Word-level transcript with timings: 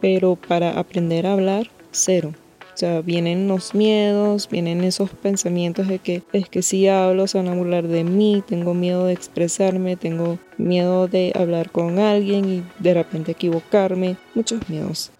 pero 0.00 0.36
para 0.36 0.78
aprender 0.78 1.26
a 1.26 1.32
hablar, 1.32 1.70
cero. 1.90 2.32
O 2.76 2.78
sea, 2.78 3.00
vienen 3.00 3.48
los 3.48 3.74
miedos, 3.74 4.50
vienen 4.50 4.84
esos 4.84 5.08
pensamientos 5.08 5.88
de 5.88 5.98
que 5.98 6.22
es 6.34 6.50
que 6.50 6.60
si 6.60 6.86
hablo 6.88 7.26
se 7.26 7.38
van 7.38 7.48
a 7.48 7.54
burlar 7.54 7.88
de 7.88 8.04
mí, 8.04 8.42
tengo 8.46 8.74
miedo 8.74 9.06
de 9.06 9.14
expresarme, 9.14 9.96
tengo 9.96 10.38
miedo 10.58 11.08
de 11.08 11.32
hablar 11.34 11.70
con 11.70 11.98
alguien 11.98 12.44
y 12.46 12.62
de 12.78 12.92
repente 12.92 13.32
equivocarme, 13.32 14.16
muchos 14.34 14.68
miedos. 14.68 15.10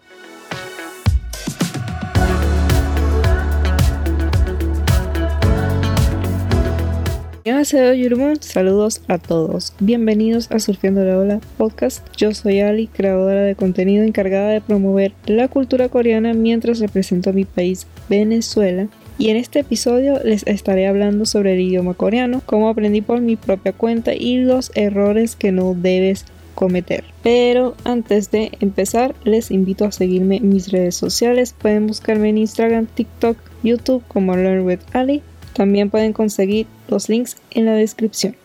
Saludos 8.41 9.01
a 9.07 9.19
todos. 9.19 9.73
Bienvenidos 9.79 10.51
a 10.51 10.59
Surfeando 10.59 11.05
la 11.05 11.17
Ola 11.17 11.39
Podcast. 11.57 12.05
Yo 12.17 12.33
soy 12.33 12.59
Ali, 12.59 12.87
creadora 12.87 13.43
de 13.43 13.55
contenido 13.55 14.03
encargada 14.03 14.49
de 14.49 14.59
promover 14.59 15.13
la 15.27 15.47
cultura 15.47 15.87
coreana 15.87 16.33
mientras 16.33 16.79
represento 16.79 17.29
a 17.29 17.33
mi 17.33 17.45
país, 17.45 17.87
Venezuela. 18.09 18.89
Y 19.17 19.29
en 19.29 19.37
este 19.37 19.59
episodio 19.59 20.19
les 20.25 20.45
estaré 20.45 20.87
hablando 20.87 21.25
sobre 21.25 21.53
el 21.53 21.61
idioma 21.61 21.93
coreano, 21.93 22.41
cómo 22.45 22.67
aprendí 22.67 22.99
por 23.01 23.21
mi 23.21 23.37
propia 23.37 23.71
cuenta 23.71 24.13
y 24.13 24.39
los 24.39 24.69
errores 24.75 25.37
que 25.37 25.53
no 25.53 25.73
debes 25.73 26.25
cometer. 26.53 27.05
Pero 27.23 27.77
antes 27.85 28.29
de 28.29 28.51
empezar, 28.59 29.15
les 29.23 29.51
invito 29.51 29.85
a 29.85 29.93
seguirme 29.93 30.37
en 30.37 30.49
mis 30.49 30.69
redes 30.69 30.95
sociales. 30.95 31.55
Pueden 31.57 31.87
buscarme 31.87 32.27
en 32.27 32.39
Instagram, 32.39 32.87
TikTok, 32.87 33.37
YouTube 33.63 34.03
como 34.09 34.35
Learn 34.35 34.65
with 34.65 34.81
Ali 34.91 35.23
también 35.57 35.89
pueden 35.89 36.13
conseguir 36.13 36.67
los 36.87 37.09
links 37.09 37.35
en 37.49 37.65
la 37.65 37.73
descripción. 37.73 38.35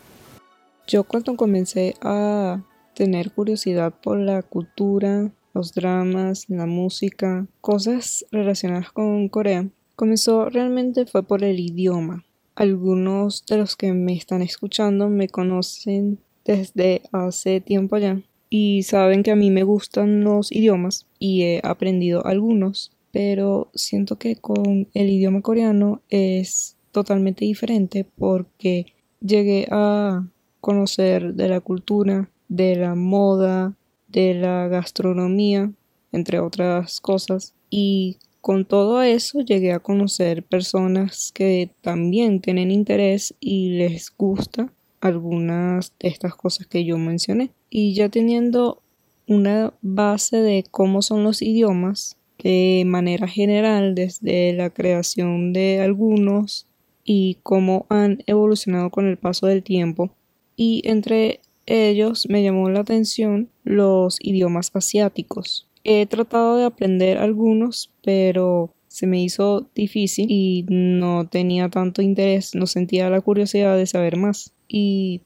Yo 0.89 1.05
cuando 1.05 1.37
comencé 1.37 1.95
a 2.01 2.63
tener 2.95 3.33
curiosidad 3.33 3.93
por 4.03 4.19
la 4.19 4.43
cultura, 4.43 5.31
los 5.53 5.75
dramas, 5.75 6.47
la 6.49 6.65
música, 6.65 7.47
cosas 7.61 8.25
relacionadas 8.33 8.91
con 8.93 9.29
Corea, 9.29 9.69
comenzó 9.95 10.49
realmente 10.49 11.05
fue 11.05 11.23
por 11.23 11.45
el 11.45 11.61
idioma. 11.61 12.25
Algunos 12.55 13.45
de 13.45 13.59
los 13.59 13.77
que 13.77 13.93
me 13.93 14.15
están 14.15 14.41
escuchando 14.41 15.11
me 15.11 15.29
conocen 15.29 16.19
desde 16.47 17.03
hace 17.13 17.61
tiempo 17.61 17.99
ya 17.99 18.23
y 18.49 18.85
saben 18.85 19.23
que 19.23 19.33
a 19.33 19.37
mí 19.37 19.51
me 19.51 19.65
gustan 19.65 20.25
los 20.25 20.51
idiomas 20.51 21.07
y 21.19 21.43
he 21.43 21.61
aprendido 21.63 22.25
algunos, 22.25 22.91
pero 23.13 23.71
siento 23.75 24.17
que 24.17 24.37
con 24.37 24.89
el 24.95 25.11
idioma 25.11 25.43
coreano 25.43 26.01
es 26.09 26.79
totalmente 26.93 27.45
diferente 27.45 28.07
porque 28.17 28.87
llegué 29.21 29.67
a 29.71 30.27
conocer 30.61 31.35
de 31.35 31.49
la 31.49 31.61
cultura, 31.61 32.31
de 32.49 32.77
la 32.77 32.95
moda, 32.95 33.75
de 34.09 34.35
la 34.35 34.69
gastronomía, 34.69 35.73
entre 36.13 36.39
otras 36.39 37.01
cosas. 37.01 37.55
Y 37.71 38.19
con 38.41 38.65
todo 38.65 39.03
eso 39.03 39.41
llegué 39.41 39.73
a 39.73 39.81
conocer 39.81 40.43
personas 40.43 41.33
que 41.35 41.71
también 41.81 42.41
tienen 42.41 42.71
interés 42.71 43.35
y 43.41 43.71
les 43.71 44.13
gusta 44.17 44.73
algunas 45.01 45.93
de 45.99 46.09
estas 46.09 46.35
cosas 46.35 46.67
que 46.67 46.85
yo 46.85 46.99
mencioné. 46.99 47.51
Y 47.71 47.95
ya 47.95 48.09
teniendo 48.09 48.83
una 49.27 49.73
base 49.81 50.39
de 50.39 50.65
cómo 50.71 51.03
son 51.03 51.25
los 51.25 51.43
idiomas, 51.43 52.17
de 52.43 52.83
manera 52.87 53.29
general, 53.29 53.95
desde 53.95 54.53
la 54.53 54.71
creación 54.71 55.53
de 55.53 55.81
algunos 55.81 56.67
y 57.05 57.39
cómo 57.43 57.87
han 57.89 58.23
evolucionado 58.27 58.91
con 58.91 59.07
el 59.07 59.17
paso 59.17 59.47
del 59.47 59.63
tiempo. 59.63 60.11
Y 60.57 60.83
entre 60.85 61.41
ellos 61.67 62.27
me 62.29 62.43
llamó 62.43 62.69
la 62.71 62.81
atención 62.81 63.49
los 63.65 64.19
idiomas 64.21 64.71
asiáticos. 64.75 65.69
He 65.85 66.07
tratado 66.07 66.57
de 66.57 66.65
aprender 66.65 67.19
algunos, 67.19 67.91
pero 68.03 68.73
se 68.89 69.07
me 69.07 69.23
hizo 69.23 69.69
difícil 69.75 70.27
y 70.31 70.67
no 70.69 71.27
tenía 71.27 71.69
tanto 71.69 72.03
interés, 72.03 72.55
no 72.55 72.67
sentía 72.67 73.11
la 73.11 73.21
curiosidad 73.21 73.77
de 73.77 73.87
saber 73.87 74.17
más 74.17 74.53
y 74.69 75.23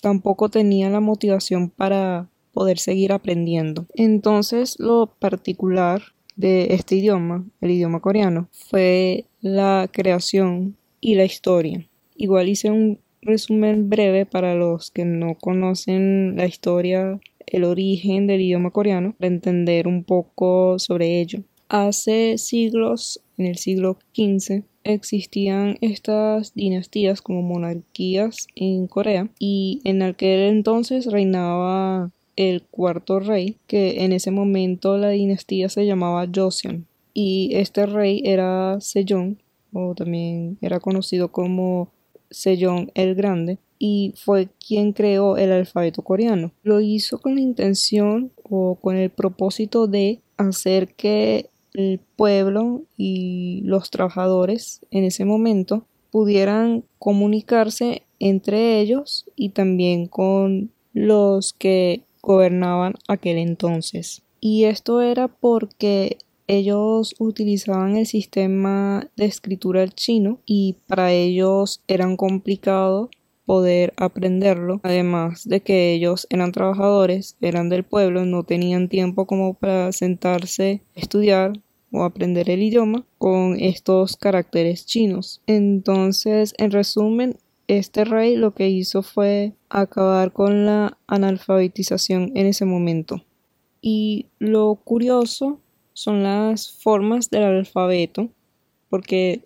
tampoco 0.00 0.48
tenía 0.48 0.88
la 0.88 1.00
motivación 1.00 1.68
para 1.68 2.28
poder 2.52 2.78
seguir 2.78 3.12
aprendiendo. 3.12 3.86
Entonces 3.94 4.76
lo 4.78 5.14
particular 5.18 6.02
de 6.36 6.74
este 6.74 6.96
idioma, 6.96 7.44
el 7.60 7.72
idioma 7.72 8.00
coreano, 8.00 8.48
fue 8.50 9.26
la 9.40 9.88
creación 9.92 10.76
y 11.02 11.16
la 11.16 11.26
historia. 11.26 11.86
Igual 12.16 12.48
hice 12.48 12.70
un 12.70 12.98
resumen 13.20 13.90
breve 13.90 14.24
para 14.24 14.54
los 14.54 14.90
que 14.90 15.04
no 15.04 15.34
conocen 15.34 16.36
la 16.36 16.46
historia, 16.46 17.20
el 17.46 17.64
origen 17.64 18.26
del 18.26 18.40
idioma 18.40 18.70
coreano, 18.70 19.14
para 19.18 19.26
entender 19.26 19.86
un 19.86 20.04
poco 20.04 20.78
sobre 20.78 21.20
ello. 21.20 21.40
Hace 21.68 22.38
siglos, 22.38 23.20
en 23.36 23.46
el 23.46 23.58
siglo 23.58 23.98
XV, 24.14 24.62
existían 24.84 25.76
estas 25.80 26.54
dinastías 26.54 27.20
como 27.20 27.42
monarquías 27.42 28.46
en 28.54 28.86
Corea 28.86 29.28
y 29.38 29.80
en 29.84 30.02
aquel 30.02 30.40
entonces 30.40 31.06
reinaba 31.06 32.10
el 32.36 32.62
cuarto 32.62 33.20
rey, 33.20 33.56
que 33.66 34.04
en 34.04 34.12
ese 34.12 34.30
momento 34.30 34.98
la 34.98 35.10
dinastía 35.10 35.68
se 35.68 35.86
llamaba 35.86 36.28
Joseon 36.32 36.86
y 37.14 37.50
este 37.54 37.86
rey 37.86 38.22
era 38.24 38.80
Sejong 38.80 39.36
o 39.72 39.94
también 39.94 40.58
era 40.60 40.80
conocido 40.80 41.32
como 41.32 41.90
Sejong 42.30 42.90
el 42.94 43.14
Grande, 43.14 43.58
y 43.78 44.14
fue 44.16 44.48
quien 44.64 44.92
creó 44.92 45.36
el 45.36 45.50
alfabeto 45.50 46.02
coreano. 46.02 46.52
Lo 46.62 46.80
hizo 46.80 47.18
con 47.18 47.34
la 47.34 47.40
intención 47.40 48.30
o 48.44 48.76
con 48.76 48.96
el 48.96 49.10
propósito 49.10 49.88
de 49.88 50.20
hacer 50.36 50.94
que 50.94 51.50
el 51.74 52.00
pueblo 52.16 52.82
y 52.96 53.62
los 53.64 53.90
trabajadores 53.90 54.80
en 54.90 55.04
ese 55.04 55.24
momento 55.24 55.86
pudieran 56.12 56.84
comunicarse 56.98 58.02
entre 58.20 58.80
ellos 58.80 59.26
y 59.34 59.48
también 59.48 60.06
con 60.06 60.70
los 60.92 61.52
que 61.52 62.02
gobernaban 62.22 62.94
aquel 63.08 63.38
entonces. 63.38 64.22
Y 64.40 64.64
esto 64.64 65.00
era 65.00 65.28
porque 65.28 66.18
ellos 66.46 67.14
utilizaban 67.18 67.96
el 67.96 68.06
sistema 68.06 69.08
de 69.16 69.24
escritura 69.26 69.86
chino 69.88 70.40
y 70.44 70.76
para 70.86 71.12
ellos 71.12 71.82
era 71.88 72.14
complicado 72.16 73.10
poder 73.44 73.92
aprenderlo, 73.96 74.80
además 74.82 75.48
de 75.48 75.60
que 75.60 75.92
ellos 75.92 76.26
eran 76.30 76.52
trabajadores, 76.52 77.36
eran 77.40 77.68
del 77.68 77.84
pueblo, 77.84 78.24
no 78.24 78.44
tenían 78.44 78.88
tiempo 78.88 79.26
como 79.26 79.54
para 79.54 79.92
sentarse, 79.92 80.82
estudiar 80.94 81.52
o 81.90 82.04
aprender 82.04 82.48
el 82.48 82.62
idioma 82.62 83.04
con 83.18 83.58
estos 83.60 84.16
caracteres 84.16 84.86
chinos. 84.86 85.42
Entonces, 85.46 86.54
en 86.58 86.70
resumen, 86.70 87.36
este 87.68 88.04
rey 88.04 88.36
lo 88.36 88.54
que 88.54 88.68
hizo 88.68 89.02
fue 89.02 89.52
acabar 89.68 90.32
con 90.32 90.66
la 90.66 90.98
analfabetización 91.06 92.32
en 92.34 92.46
ese 92.46 92.64
momento. 92.64 93.24
Y 93.80 94.26
lo 94.38 94.76
curioso 94.76 95.60
son 95.92 96.22
las 96.22 96.72
formas 96.72 97.30
del 97.30 97.44
alfabeto, 97.44 98.30
porque 98.88 99.44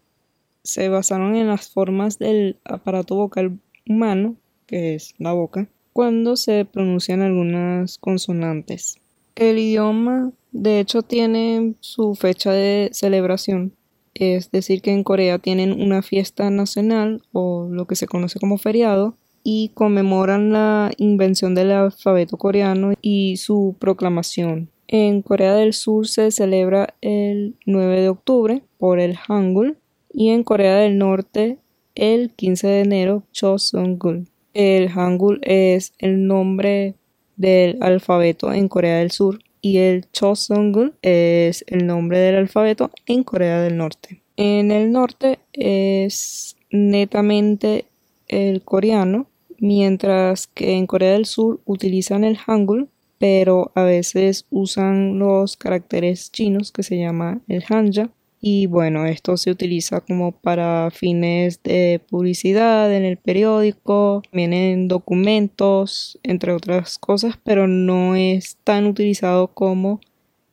se 0.62 0.88
basaron 0.88 1.36
en 1.36 1.48
las 1.48 1.68
formas 1.70 2.18
del 2.18 2.58
aparato 2.64 3.14
vocal 3.16 3.58
humano, 3.88 4.36
que 4.66 4.94
es 4.94 5.14
la 5.18 5.32
boca, 5.32 5.68
cuando 5.92 6.36
se 6.36 6.64
pronuncian 6.64 7.22
algunas 7.22 7.98
consonantes. 7.98 8.98
El 9.36 9.58
idioma, 9.58 10.32
de 10.52 10.80
hecho, 10.80 11.02
tiene 11.02 11.74
su 11.80 12.14
fecha 12.14 12.52
de 12.52 12.90
celebración, 12.92 13.72
es 14.14 14.50
decir, 14.50 14.80
que 14.80 14.92
en 14.92 15.04
Corea 15.04 15.38
tienen 15.38 15.80
una 15.80 16.02
fiesta 16.02 16.50
nacional 16.50 17.22
o 17.32 17.68
lo 17.70 17.86
que 17.86 17.96
se 17.96 18.06
conoce 18.06 18.38
como 18.38 18.58
feriado 18.58 19.16
y 19.42 19.70
conmemoran 19.74 20.52
la 20.52 20.90
invención 20.96 21.54
del 21.54 21.70
alfabeto 21.70 22.36
coreano 22.36 22.94
y 23.00 23.36
su 23.36 23.76
proclamación. 23.78 24.70
En 24.88 25.22
Corea 25.22 25.54
del 25.54 25.72
Sur 25.72 26.06
se 26.06 26.30
celebra 26.30 26.94
el 27.00 27.56
9 27.66 28.00
de 28.00 28.08
octubre 28.08 28.62
por 28.78 29.00
el 29.00 29.16
Hangul 29.16 29.78
y 30.12 30.30
en 30.30 30.44
Corea 30.44 30.76
del 30.76 30.98
Norte 30.98 31.58
el 31.94 32.30
15 32.30 32.66
de 32.68 32.80
enero 32.80 33.22
Chosunggul. 33.32 34.28
El 34.54 34.88
Hangul 34.88 35.40
es 35.42 35.92
el 35.98 36.26
nombre 36.26 36.94
del 37.36 37.78
alfabeto 37.82 38.52
en 38.52 38.68
Corea 38.68 38.98
del 38.98 39.10
Sur 39.10 39.40
y 39.60 39.78
el 39.78 40.10
Chosunggul 40.12 40.94
es 41.02 41.64
el 41.66 41.86
nombre 41.86 42.18
del 42.18 42.36
alfabeto 42.36 42.90
en 43.06 43.24
Corea 43.24 43.60
del 43.60 43.76
Norte. 43.76 44.22
En 44.36 44.70
el 44.70 44.92
norte 44.92 45.40
es 45.52 46.56
netamente 46.70 47.86
el 48.28 48.62
coreano, 48.62 49.26
mientras 49.58 50.46
que 50.46 50.74
en 50.74 50.86
Corea 50.86 51.12
del 51.12 51.26
Sur 51.26 51.60
utilizan 51.64 52.22
el 52.22 52.36
Hangul 52.36 52.88
pero 53.18 53.72
a 53.74 53.82
veces 53.82 54.46
usan 54.50 55.18
los 55.18 55.56
caracteres 55.56 56.30
chinos 56.30 56.72
que 56.72 56.82
se 56.82 56.98
llama 56.98 57.40
el 57.48 57.64
hanja 57.68 58.10
y 58.40 58.66
bueno, 58.66 59.06
esto 59.06 59.36
se 59.36 59.50
utiliza 59.50 60.00
como 60.02 60.32
para 60.32 60.90
fines 60.90 61.62
de 61.62 62.00
publicidad 62.08 62.94
en 62.94 63.04
el 63.04 63.16
periódico, 63.16 64.22
también 64.30 64.52
en 64.52 64.88
documentos, 64.88 66.18
entre 66.22 66.52
otras 66.52 66.98
cosas, 66.98 67.36
pero 67.42 67.66
no 67.66 68.14
es 68.14 68.56
tan 68.62 68.86
utilizado 68.86 69.48
como 69.48 70.00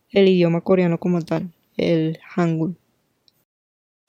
el 0.09 0.27
idioma 0.29 0.61
coreano 0.61 0.97
como 0.97 1.21
tal, 1.21 1.51
el 1.77 2.19
hangul. 2.35 2.77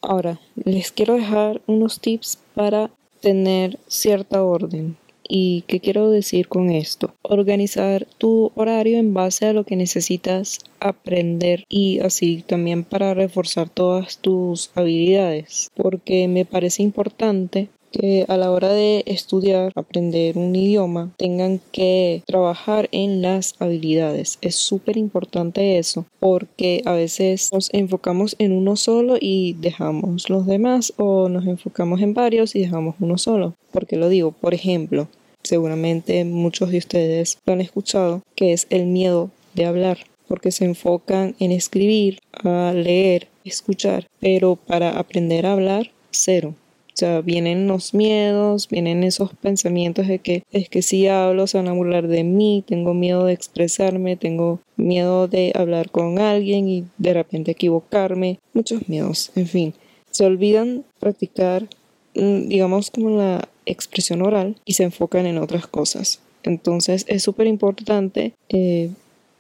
Ahora, 0.00 0.40
les 0.54 0.92
quiero 0.92 1.14
dejar 1.14 1.60
unos 1.66 2.00
tips 2.00 2.38
para 2.54 2.90
tener 3.20 3.78
cierta 3.86 4.42
orden. 4.42 4.96
¿Y 5.28 5.62
qué 5.66 5.80
quiero 5.80 6.10
decir 6.10 6.48
con 6.48 6.70
esto? 6.70 7.14
Organizar 7.22 8.06
tu 8.18 8.52
horario 8.54 8.98
en 8.98 9.14
base 9.14 9.46
a 9.46 9.52
lo 9.52 9.64
que 9.64 9.76
necesitas 9.76 10.60
aprender 10.80 11.64
y 11.68 12.00
así 12.00 12.44
también 12.46 12.84
para 12.84 13.14
reforzar 13.14 13.68
todas 13.68 14.18
tus 14.18 14.70
habilidades. 14.74 15.70
Porque 15.74 16.28
me 16.28 16.44
parece 16.44 16.82
importante 16.82 17.68
que 17.94 18.24
a 18.28 18.36
la 18.36 18.50
hora 18.50 18.70
de 18.70 19.04
estudiar, 19.06 19.72
aprender 19.76 20.36
un 20.36 20.54
idioma, 20.56 21.12
tengan 21.16 21.60
que 21.70 22.22
trabajar 22.26 22.88
en 22.90 23.22
las 23.22 23.54
habilidades. 23.60 24.38
Es 24.40 24.56
súper 24.56 24.96
importante 24.96 25.78
eso 25.78 26.04
porque 26.18 26.82
a 26.86 26.92
veces 26.92 27.50
nos 27.52 27.72
enfocamos 27.72 28.34
en 28.38 28.52
uno 28.52 28.74
solo 28.76 29.16
y 29.20 29.54
dejamos 29.54 30.28
los 30.28 30.46
demás 30.46 30.92
o 30.96 31.28
nos 31.28 31.46
enfocamos 31.46 32.00
en 32.00 32.14
varios 32.14 32.56
y 32.56 32.60
dejamos 32.60 32.96
uno 32.98 33.16
solo. 33.16 33.54
Porque 33.74 33.96
lo 33.96 34.08
digo? 34.08 34.32
Por 34.32 34.54
ejemplo, 34.54 35.08
seguramente 35.42 36.24
muchos 36.24 36.70
de 36.70 36.78
ustedes 36.78 37.36
lo 37.44 37.52
han 37.52 37.60
escuchado, 37.60 38.22
que 38.34 38.54
es 38.54 38.66
el 38.70 38.86
miedo 38.86 39.30
de 39.52 39.66
hablar 39.66 39.98
porque 40.26 40.52
se 40.52 40.64
enfocan 40.64 41.34
en 41.38 41.52
escribir, 41.52 42.20
a 42.32 42.72
leer, 42.72 43.28
escuchar, 43.44 44.06
pero 44.20 44.56
para 44.56 44.98
aprender 44.98 45.46
a 45.46 45.52
hablar, 45.52 45.90
cero. 46.10 46.54
O 46.88 46.96
sea, 46.96 47.22
vienen 47.22 47.66
los 47.66 47.92
miedos, 47.92 48.68
vienen 48.68 49.02
esos 49.02 49.34
pensamientos 49.34 50.06
de 50.06 50.20
que 50.20 50.44
es 50.52 50.68
que 50.68 50.80
si 50.80 51.08
hablo 51.08 51.48
se 51.48 51.58
van 51.58 51.66
a 51.66 51.72
burlar 51.72 52.06
de 52.06 52.22
mí, 52.22 52.62
tengo 52.64 52.94
miedo 52.94 53.24
de 53.24 53.32
expresarme, 53.32 54.16
tengo 54.16 54.60
miedo 54.76 55.26
de 55.26 55.52
hablar 55.56 55.90
con 55.90 56.20
alguien 56.20 56.68
y 56.68 56.84
de 56.98 57.14
repente 57.14 57.50
equivocarme, 57.50 58.38
muchos 58.52 58.88
miedos, 58.88 59.32
en 59.34 59.48
fin. 59.48 59.74
Se 60.12 60.24
olvidan 60.24 60.84
practicar, 61.00 61.68
digamos, 62.14 62.90
como 62.90 63.11
la 63.11 63.49
expresión 63.66 64.22
oral 64.22 64.56
y 64.64 64.75
se 64.75 64.84
enfocan 64.84 65.26
en 65.26 65.38
otras 65.38 65.66
cosas. 65.66 66.20
Entonces 66.43 67.05
es 67.08 67.22
súper 67.22 67.46
importante 67.46 68.34
eh, 68.49 68.90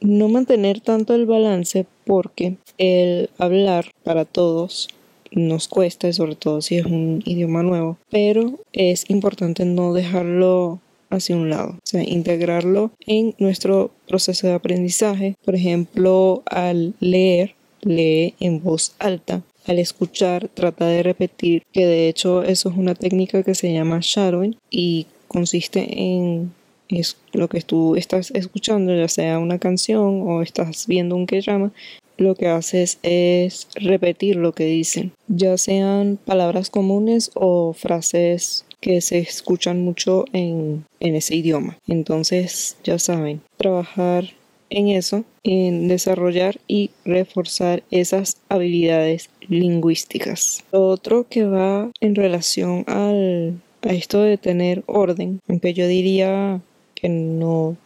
no 0.00 0.28
mantener 0.28 0.80
tanto 0.80 1.14
el 1.14 1.26
balance 1.26 1.86
porque 2.04 2.56
el 2.78 3.30
hablar 3.38 3.90
para 4.02 4.24
todos 4.24 4.88
nos 5.30 5.68
cuesta, 5.68 6.12
sobre 6.12 6.36
todo 6.36 6.60
si 6.62 6.76
es 6.76 6.86
un 6.86 7.22
idioma 7.24 7.62
nuevo, 7.62 7.98
pero 8.10 8.60
es 8.72 9.08
importante 9.10 9.64
no 9.64 9.92
dejarlo 9.92 10.80
hacia 11.10 11.36
un 11.36 11.50
lado, 11.50 11.70
o 11.70 11.80
sea, 11.86 12.02
integrarlo 12.02 12.90
en 13.06 13.34
nuestro 13.38 13.90
proceso 14.06 14.46
de 14.46 14.54
aprendizaje. 14.54 15.36
Por 15.44 15.54
ejemplo, 15.54 16.42
al 16.46 16.94
leer, 17.00 17.54
lee 17.82 18.34
en 18.40 18.62
voz 18.62 18.94
alta. 18.98 19.42
Al 19.66 19.78
escuchar, 19.78 20.48
trata 20.48 20.86
de 20.86 21.02
repetir, 21.02 21.62
que 21.72 21.86
de 21.86 22.08
hecho 22.08 22.42
eso 22.42 22.70
es 22.70 22.76
una 22.76 22.94
técnica 22.94 23.42
que 23.42 23.54
se 23.54 23.72
llama 23.72 24.00
shadowing 24.02 24.56
y 24.70 25.06
consiste 25.28 25.86
en 26.00 26.52
es 26.88 27.16
lo 27.32 27.48
que 27.48 27.60
tú 27.60 27.96
estás 27.96 28.30
escuchando, 28.32 28.94
ya 28.94 29.08
sea 29.08 29.38
una 29.38 29.58
canción 29.58 30.22
o 30.22 30.42
estás 30.42 30.86
viendo 30.86 31.16
un 31.16 31.26
que 31.26 31.40
llama, 31.40 31.72
lo 32.16 32.34
que 32.34 32.46
haces 32.46 32.98
es 33.02 33.68
repetir 33.74 34.36
lo 34.36 34.52
que 34.52 34.66
dicen, 34.66 35.12
ya 35.28 35.58
sean 35.58 36.18
palabras 36.24 36.70
comunes 36.70 37.30
o 37.34 37.72
frases 37.72 38.64
que 38.80 39.00
se 39.00 39.18
escuchan 39.18 39.82
mucho 39.82 40.24
en, 40.32 40.84
en 41.00 41.16
ese 41.16 41.34
idioma. 41.34 41.78
Entonces, 41.88 42.76
ya 42.84 42.98
saben, 42.98 43.40
trabajar 43.56 44.34
en 44.70 44.88
eso, 44.88 45.24
en 45.42 45.88
desarrollar 45.88 46.60
y 46.68 46.90
reforzar 47.04 47.82
esas 47.90 48.36
habilidades 48.48 49.30
lingüísticas. 49.48 50.64
Lo 50.72 50.86
otro 50.88 51.26
que 51.28 51.44
va 51.44 51.90
en 52.00 52.14
relación 52.14 52.84
al, 52.86 53.60
a 53.82 53.92
esto 53.92 54.20
de 54.20 54.38
tener 54.38 54.82
orden, 54.86 55.40
aunque 55.48 55.74
yo 55.74 55.86
diría 55.86 56.60
que 56.94 57.08
no 57.08 57.76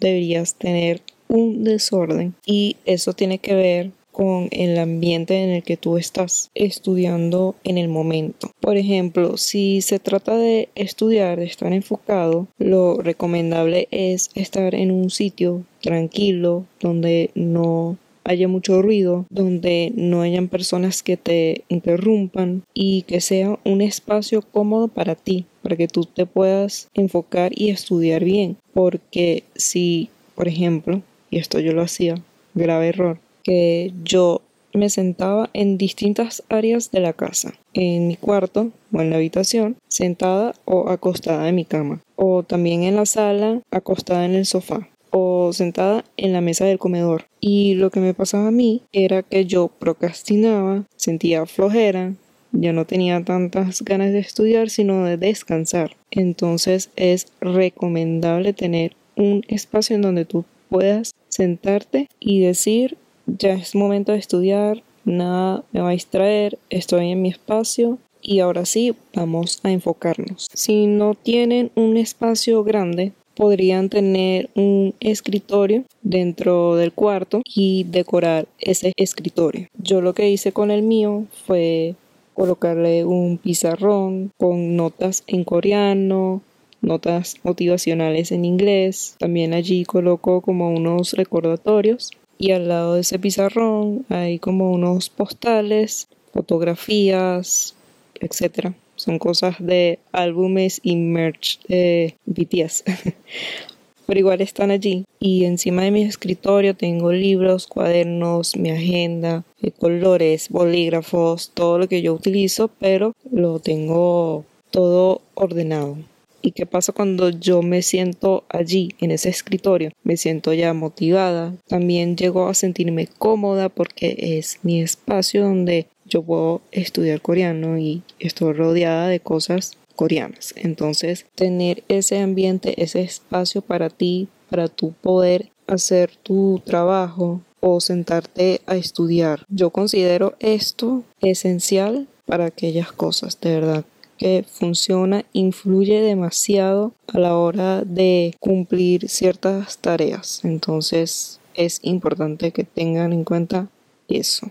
deberías 0.00 0.54
tener 0.54 1.02
un 1.28 1.64
desorden 1.64 2.34
y 2.44 2.76
eso 2.84 3.12
tiene 3.12 3.38
que 3.38 3.54
ver 3.54 3.90
con 4.16 4.48
el 4.50 4.78
ambiente 4.78 5.42
en 5.42 5.50
el 5.50 5.62
que 5.62 5.76
tú 5.76 5.98
estás 5.98 6.50
estudiando 6.54 7.54
en 7.64 7.76
el 7.76 7.88
momento. 7.88 8.50
Por 8.60 8.78
ejemplo, 8.78 9.36
si 9.36 9.82
se 9.82 9.98
trata 9.98 10.38
de 10.38 10.70
estudiar, 10.74 11.38
de 11.38 11.44
estar 11.44 11.74
enfocado, 11.74 12.48
lo 12.56 12.96
recomendable 12.96 13.88
es 13.90 14.30
estar 14.34 14.74
en 14.74 14.90
un 14.90 15.10
sitio 15.10 15.64
tranquilo 15.82 16.64
donde 16.80 17.30
no 17.34 17.98
haya 18.26 18.48
mucho 18.48 18.82
ruido, 18.82 19.26
donde 19.30 19.92
no 19.94 20.22
hayan 20.22 20.48
personas 20.48 21.02
que 21.02 21.16
te 21.16 21.64
interrumpan 21.68 22.62
y 22.74 23.02
que 23.02 23.20
sea 23.20 23.58
un 23.64 23.80
espacio 23.80 24.42
cómodo 24.42 24.88
para 24.88 25.14
ti, 25.14 25.46
para 25.62 25.76
que 25.76 25.88
tú 25.88 26.04
te 26.04 26.26
puedas 26.26 26.88
enfocar 26.94 27.52
y 27.54 27.70
estudiar 27.70 28.24
bien. 28.24 28.56
Porque 28.74 29.44
si, 29.54 30.10
por 30.34 30.48
ejemplo, 30.48 31.02
y 31.30 31.38
esto 31.38 31.60
yo 31.60 31.72
lo 31.72 31.82
hacía, 31.82 32.16
grave 32.54 32.88
error, 32.88 33.18
que 33.42 33.92
yo 34.04 34.42
me 34.74 34.90
sentaba 34.90 35.48
en 35.54 35.78
distintas 35.78 36.42
áreas 36.48 36.90
de 36.90 37.00
la 37.00 37.12
casa, 37.12 37.54
en 37.72 38.08
mi 38.08 38.16
cuarto 38.16 38.70
o 38.92 39.00
en 39.00 39.10
la 39.10 39.16
habitación, 39.16 39.76
sentada 39.88 40.54
o 40.64 40.90
acostada 40.90 41.48
en 41.48 41.54
mi 41.54 41.64
cama, 41.64 42.00
o 42.16 42.42
también 42.42 42.82
en 42.82 42.96
la 42.96 43.06
sala, 43.06 43.62
acostada 43.70 44.24
en 44.24 44.34
el 44.34 44.46
sofá, 44.46 44.88
o 45.10 45.52
sentada 45.52 46.04
en 46.16 46.32
la 46.32 46.40
mesa 46.40 46.64
del 46.64 46.78
comedor. 46.78 47.24
Y 47.40 47.74
lo 47.74 47.90
que 47.90 48.00
me 48.00 48.14
pasaba 48.14 48.48
a 48.48 48.52
mí 48.52 48.82
era 48.92 49.22
que 49.22 49.46
yo 49.46 49.68
procrastinaba, 49.68 50.84
sentía 50.96 51.46
flojera, 51.46 52.14
ya 52.52 52.72
no 52.72 52.86
tenía 52.86 53.22
tantas 53.24 53.82
ganas 53.82 54.12
de 54.12 54.18
estudiar, 54.18 54.70
sino 54.70 55.04
de 55.04 55.16
descansar. 55.16 55.96
Entonces 56.10 56.90
es 56.96 57.28
recomendable 57.40 58.52
tener 58.52 58.96
un 59.16 59.42
espacio 59.48 59.96
en 59.96 60.02
donde 60.02 60.24
tú 60.24 60.44
puedas 60.68 61.12
sentarte 61.28 62.08
y 62.20 62.40
decir, 62.40 62.96
ya 63.26 63.54
es 63.54 63.74
momento 63.74 64.12
de 64.12 64.18
estudiar, 64.18 64.82
nada 65.04 65.64
me 65.72 65.80
va 65.80 65.90
a 65.90 65.92
distraer, 65.92 66.58
estoy 66.70 67.10
en 67.10 67.22
mi 67.22 67.28
espacio 67.30 67.98
y 68.22 68.40
ahora 68.40 68.64
sí 68.64 68.94
vamos 69.14 69.60
a 69.62 69.70
enfocarnos. 69.70 70.48
Si 70.52 70.86
no 70.86 71.14
tienen 71.14 71.70
un 71.74 71.96
espacio 71.96 72.64
grande, 72.64 73.12
podrían 73.36 73.88
tener 73.90 74.50
un 74.54 74.94
escritorio 74.98 75.84
dentro 76.02 76.74
del 76.74 76.92
cuarto 76.92 77.42
y 77.44 77.84
decorar 77.84 78.48
ese 78.58 78.92
escritorio. 78.96 79.68
Yo 79.78 80.00
lo 80.00 80.14
que 80.14 80.30
hice 80.30 80.52
con 80.52 80.70
el 80.70 80.82
mío 80.82 81.26
fue 81.46 81.94
colocarle 82.34 83.04
un 83.04 83.38
pizarrón 83.38 84.32
con 84.38 84.76
notas 84.76 85.22
en 85.26 85.44
coreano, 85.44 86.42
notas 86.80 87.36
motivacionales 87.42 88.32
en 88.32 88.44
inglés. 88.44 89.16
También 89.18 89.54
allí 89.54 89.84
coloco 89.84 90.40
como 90.40 90.70
unos 90.70 91.12
recordatorios 91.12 92.10
y 92.38 92.52
al 92.52 92.68
lado 92.68 92.94
de 92.94 93.00
ese 93.00 93.18
pizarrón 93.18 94.04
hay 94.08 94.38
como 94.38 94.72
unos 94.72 95.08
postales, 95.08 96.08
fotografías, 96.32 97.74
etc. 98.20 98.72
Son 99.06 99.20
cosas 99.20 99.54
de 99.60 100.00
álbumes 100.10 100.80
y 100.82 100.96
merch 100.96 101.60
de 101.68 102.16
BTS. 102.26 102.82
Pero 104.06 104.18
igual 104.18 104.40
están 104.40 104.72
allí. 104.72 105.04
Y 105.20 105.44
encima 105.44 105.82
de 105.82 105.92
mi 105.92 106.02
escritorio 106.02 106.74
tengo 106.74 107.12
libros, 107.12 107.68
cuadernos, 107.68 108.56
mi 108.56 108.70
agenda, 108.70 109.44
eh, 109.62 109.70
colores, 109.70 110.48
bolígrafos, 110.48 111.52
todo 111.54 111.78
lo 111.78 111.88
que 111.88 112.02
yo 112.02 112.14
utilizo, 112.14 112.68
pero 112.68 113.14
lo 113.30 113.60
tengo 113.60 114.44
todo 114.70 115.22
ordenado. 115.34 115.96
¿Y 116.42 116.52
qué 116.52 116.66
pasa 116.66 116.92
cuando 116.92 117.30
yo 117.30 117.62
me 117.62 117.82
siento 117.82 118.44
allí, 118.48 118.90
en 119.00 119.10
ese 119.10 119.28
escritorio? 119.28 119.90
Me 120.04 120.16
siento 120.16 120.52
ya 120.52 120.72
motivada. 120.74 121.54
También 121.66 122.16
llego 122.16 122.48
a 122.48 122.54
sentirme 122.54 123.06
cómoda 123.06 123.68
porque 123.68 124.38
es 124.38 124.60
mi 124.62 124.80
espacio 124.80 125.42
donde 125.42 125.86
yo 126.08 126.22
puedo 126.22 126.60
estudiar 126.72 127.20
coreano 127.20 127.78
y 127.78 128.02
estoy 128.18 128.52
rodeada 128.52 129.08
de 129.08 129.20
cosas 129.20 129.72
coreanas. 129.94 130.54
Entonces, 130.56 131.26
tener 131.34 131.82
ese 131.88 132.18
ambiente, 132.18 132.82
ese 132.82 133.02
espacio 133.02 133.62
para 133.62 133.90
ti, 133.90 134.28
para 134.50 134.68
tu 134.68 134.92
poder 134.92 135.50
hacer 135.66 136.10
tu 136.22 136.62
trabajo 136.64 137.40
o 137.60 137.80
sentarte 137.80 138.60
a 138.66 138.76
estudiar. 138.76 139.44
Yo 139.48 139.70
considero 139.70 140.34
esto 140.38 141.02
esencial 141.20 142.06
para 142.26 142.46
aquellas 142.46 142.92
cosas, 142.92 143.40
de 143.40 143.54
verdad 143.60 143.84
que 144.18 144.44
funciona 144.48 145.24
influye 145.32 146.00
demasiado 146.00 146.94
a 147.06 147.18
la 147.18 147.36
hora 147.36 147.82
de 147.84 148.34
cumplir 148.40 149.08
ciertas 149.08 149.78
tareas. 149.78 150.40
Entonces 150.42 151.38
es 151.54 151.80
importante 151.82 152.50
que 152.52 152.64
tengan 152.64 153.12
en 153.12 153.24
cuenta 153.24 153.68
eso. 154.08 154.50